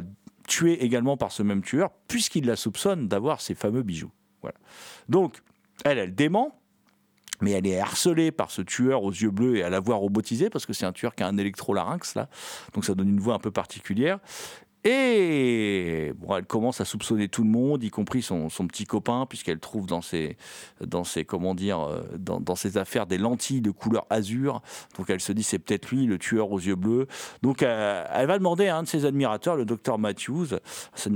[0.47, 4.11] tuée également par ce même tueur, puisqu'il la soupçonne d'avoir ces fameux bijoux.
[4.41, 4.57] Voilà.
[5.09, 5.41] Donc,
[5.85, 6.55] elle, elle dément,
[7.41, 10.51] mais elle est harcelée par ce tueur aux yeux bleus et à la voix robotisée,
[10.51, 12.29] parce que c'est un tueur qui a un électrolarynx, là,
[12.73, 14.19] donc ça donne une voix un peu particulière.
[14.85, 19.59] Et bon, elle commence à soupçonner tout le monde, y compris son, petit copain, puisqu'elle
[19.59, 20.37] trouve dans ses,
[20.79, 24.61] dans ses, comment dire, euh, dans, ses affaires des lentilles de couleur azur.
[24.97, 27.07] Donc elle se dit c'est peut-être lui, le tueur aux yeux bleus.
[27.41, 30.47] Donc euh, elle va demander à un de ses admirateurs, le docteur Matthews,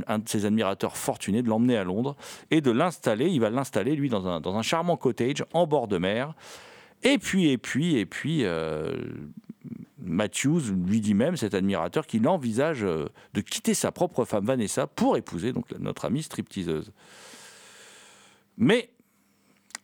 [0.07, 2.17] un de ses admirateurs fortunés, de l'emmener à Londres
[2.51, 3.29] et de l'installer.
[3.29, 6.33] Il va l'installer lui dans un, dans un charmant cottage en bord de mer.
[7.03, 8.93] Et puis, et puis, et puis, euh,
[9.99, 14.87] Matthews lui dit même, cet admirateur, qu'il envisage euh, de quitter sa propre femme Vanessa
[14.87, 16.91] pour épouser donc notre amie stripteaseuse.
[18.57, 18.89] Mais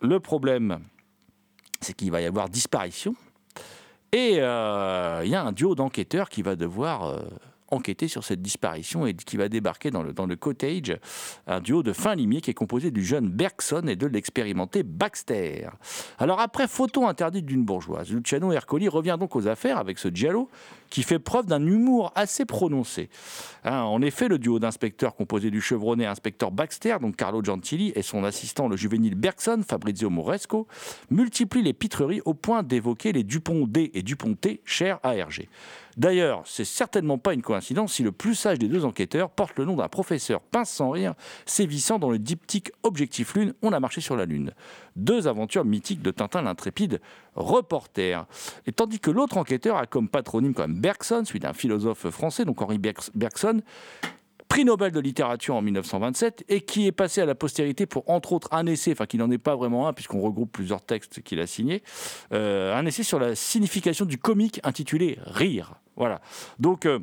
[0.02, 0.80] le problème,
[1.82, 3.16] c'est qu'il va y avoir disparition.
[4.12, 7.22] Et euh, il y a un duo d'enquêteurs qui va devoir euh,
[7.72, 10.98] enquêter sur cette disparition et qui va débarquer dans le, dans le cottage,
[11.48, 15.70] un duo de fin limier qui est composé du jeune Bergson et de l'expérimenté Baxter.
[16.18, 20.50] Alors après photo interdite d'une bourgeoise, Luciano Ercoli revient donc aux affaires avec ce Giallo
[20.90, 23.10] qui fait preuve d'un humour assez prononcé.
[23.64, 28.02] Hein, en effet, le duo d'inspecteurs composé du chevronné inspecteur Baxter, donc Carlo Gentili, et
[28.02, 30.68] son assistant, le juvénile Bergson, Fabrizio Moresco,
[31.10, 35.50] multiplie les pitreries au point d'évoquer les Dupont D et Dupont T, chers à Hergé.
[35.98, 39.66] D'ailleurs, c'est certainement pas une coïncidence si le plus sage des deux enquêteurs porte le
[39.66, 41.14] nom d'un professeur pince sans rire,
[41.46, 44.54] sévissant dans le diptyque Objectif Lune, on a marché sur la Lune.
[44.96, 47.02] Deux aventures mythiques de Tintin l'intrépide
[47.36, 48.26] reporter.
[48.66, 52.46] Et tandis que l'autre enquêteur a comme patronyme quand même Bergson, celui d'un philosophe français,
[52.46, 53.62] donc Henri Bergson,
[54.50, 58.34] prix Nobel de littérature en 1927 et qui est passé à la postérité pour, entre
[58.34, 61.40] autres, un essai, enfin qui n'en est pas vraiment un puisqu'on regroupe plusieurs textes qu'il
[61.40, 61.84] a signés,
[62.34, 65.76] euh, un essai sur la signification du comique intitulé Rire.
[65.96, 66.20] Voilà.
[66.60, 67.00] Donc, euh,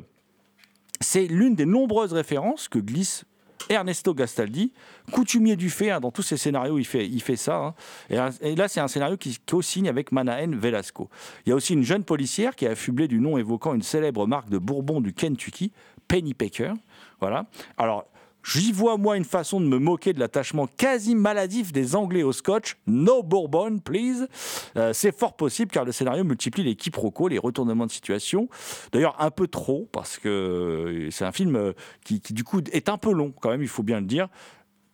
[0.99, 3.23] c'est l'une des nombreuses références que glisse
[3.69, 4.71] Ernesto Gastaldi,
[5.11, 7.75] coutumier du fait, hein, dans tous ses scénarios, il fait, ça.
[8.09, 8.29] Hein.
[8.41, 11.09] Et, là, c'est un scénario qui co-signe avec Manaen Velasco.
[11.45, 14.27] Il y a aussi une jeune policière qui est affublée du nom évoquant une célèbre
[14.27, 15.71] marque de bourbon du Kentucky,
[16.07, 16.73] Penny Packer.
[17.19, 17.45] Voilà.
[17.77, 18.05] Alors,
[18.47, 22.31] J'y vois, moi, une façon de me moquer de l'attachement quasi maladif des Anglais au
[22.31, 22.77] scotch.
[22.87, 24.29] No Bourbon, please.
[24.77, 28.47] Euh, c'est fort possible car le scénario multiplie les quiproquos, les retournements de situation.
[28.93, 31.73] D'ailleurs, un peu trop, parce que euh, c'est un film euh,
[32.05, 34.29] qui, du coup, est un peu long, quand même, il faut bien le dire.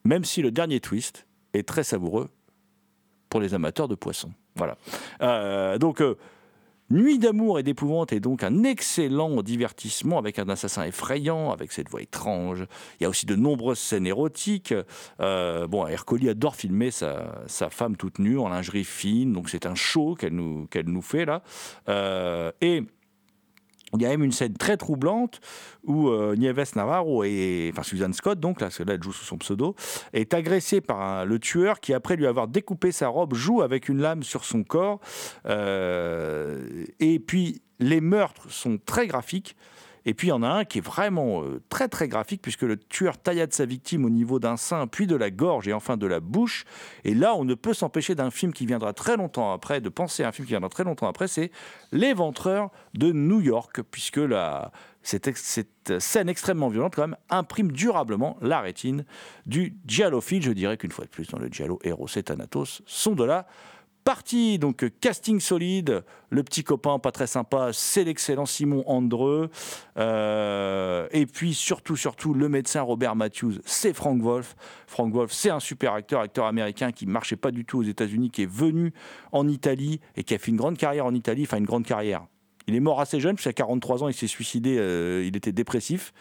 [0.03, 2.29] Même si le dernier twist est très savoureux
[3.29, 4.31] pour les amateurs de poissons.
[4.55, 4.77] Voilà.
[5.77, 6.01] donc,
[6.89, 11.89] Nuit d'amour et d'épouvante est donc un excellent divertissement avec un assassin effrayant, avec cette
[11.89, 12.65] voix étrange.
[12.99, 14.73] Il y a aussi de nombreuses scènes érotiques.
[15.19, 19.75] Euh, bon, Ercoli adore filmer sa, femme toute nue en lingerie fine, donc c'est un
[19.75, 21.41] show qu'elle nous, nous fait là.
[21.87, 22.83] Euh, et
[23.97, 25.39] il y a même une scène très troublante
[25.83, 29.37] où euh, Nieves Navarro, et, enfin Suzanne Scott, donc là, là elle joue sous son
[29.37, 29.75] pseudo,
[30.13, 33.99] est agressée par le tueur qui, après lui avoir découpé sa robe, joue avec une
[33.99, 34.99] lame sur son corps.
[35.45, 39.55] Euh, et puis les meurtres sont très graphiques.
[40.05, 42.63] Et puis il y en a un qui est vraiment euh, très très graphique puisque
[42.63, 45.97] le tueur taillade sa victime au niveau d'un sein, puis de la gorge et enfin
[45.97, 46.65] de la bouche.
[47.03, 50.23] Et là, on ne peut s'empêcher d'un film qui viendra très longtemps après, de penser
[50.23, 51.51] à un film qui viendra très longtemps après, c'est
[51.91, 54.71] L'éventreur de New York, puisque la,
[55.03, 59.05] cette, scène extrêmement violente quand même imprime durablement la rétine
[59.45, 60.41] du giallophile.
[60.41, 63.45] Je dirais qu'une fois de plus, dans le giallo, Eros et Thanatos sont de là
[64.03, 69.49] Parti, donc casting solide, le petit copain pas très sympa, c'est l'excellent Simon Andreu.
[69.97, 74.55] Euh, et puis surtout, surtout, le médecin Robert Matthews, c'est Frank Wolf.
[74.87, 78.29] Frank Wolf, c'est un super acteur, acteur américain qui marchait pas du tout aux États-Unis,
[78.29, 78.93] qui est venu
[79.31, 82.25] en Italie et qui a fait une grande carrière en Italie, enfin une grande carrière.
[82.67, 86.13] Il est mort assez jeune, puisqu'à 43 ans, il s'est suicidé, euh, il était dépressif.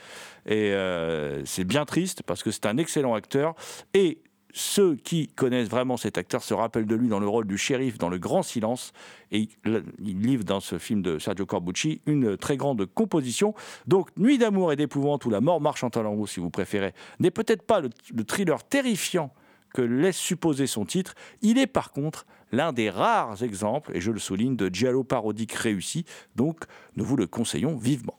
[0.47, 3.55] Et euh, c'est bien triste parce que c'est un excellent acteur.
[3.95, 4.18] Et
[4.53, 7.99] ceux qui connaissent vraiment cet acteur se rappellent de lui dans le rôle du shérif
[7.99, 8.93] dans Le Grand Silence.
[9.31, 13.55] Et il livre dans ce film de Sergio Corbucci une très grande composition.
[13.87, 17.31] Donc, Nuit d'amour et d'épouvante ou La mort marche en talent si vous préférez, n'est
[17.31, 19.33] peut-être pas le, le thriller terrifiant
[19.73, 21.15] que laisse supposer son titre.
[21.41, 25.53] Il est par contre l'un des rares exemples, et je le souligne, de giallo parodique
[25.53, 26.05] réussi.
[26.37, 26.65] Donc,
[26.97, 28.19] nous vous le conseillons vivement.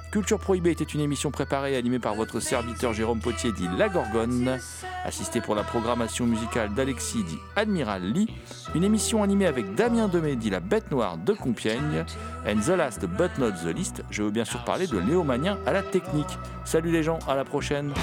[0.11, 3.87] Culture Prohibée était une émission préparée et animée par votre serviteur Jérôme Potier dit La
[3.87, 4.59] Gorgone,
[5.05, 8.27] assisté pour la programmation musicale d'Alexis dit Admiral Lee,
[8.75, 12.03] une émission animée avec Damien Demé dit La Bête Noire de Compiègne,
[12.45, 15.57] and the last but not the least, je veux bien sûr parler de Léo Magnien
[15.65, 16.37] à la technique.
[16.65, 17.93] Salut les gens, à la prochaine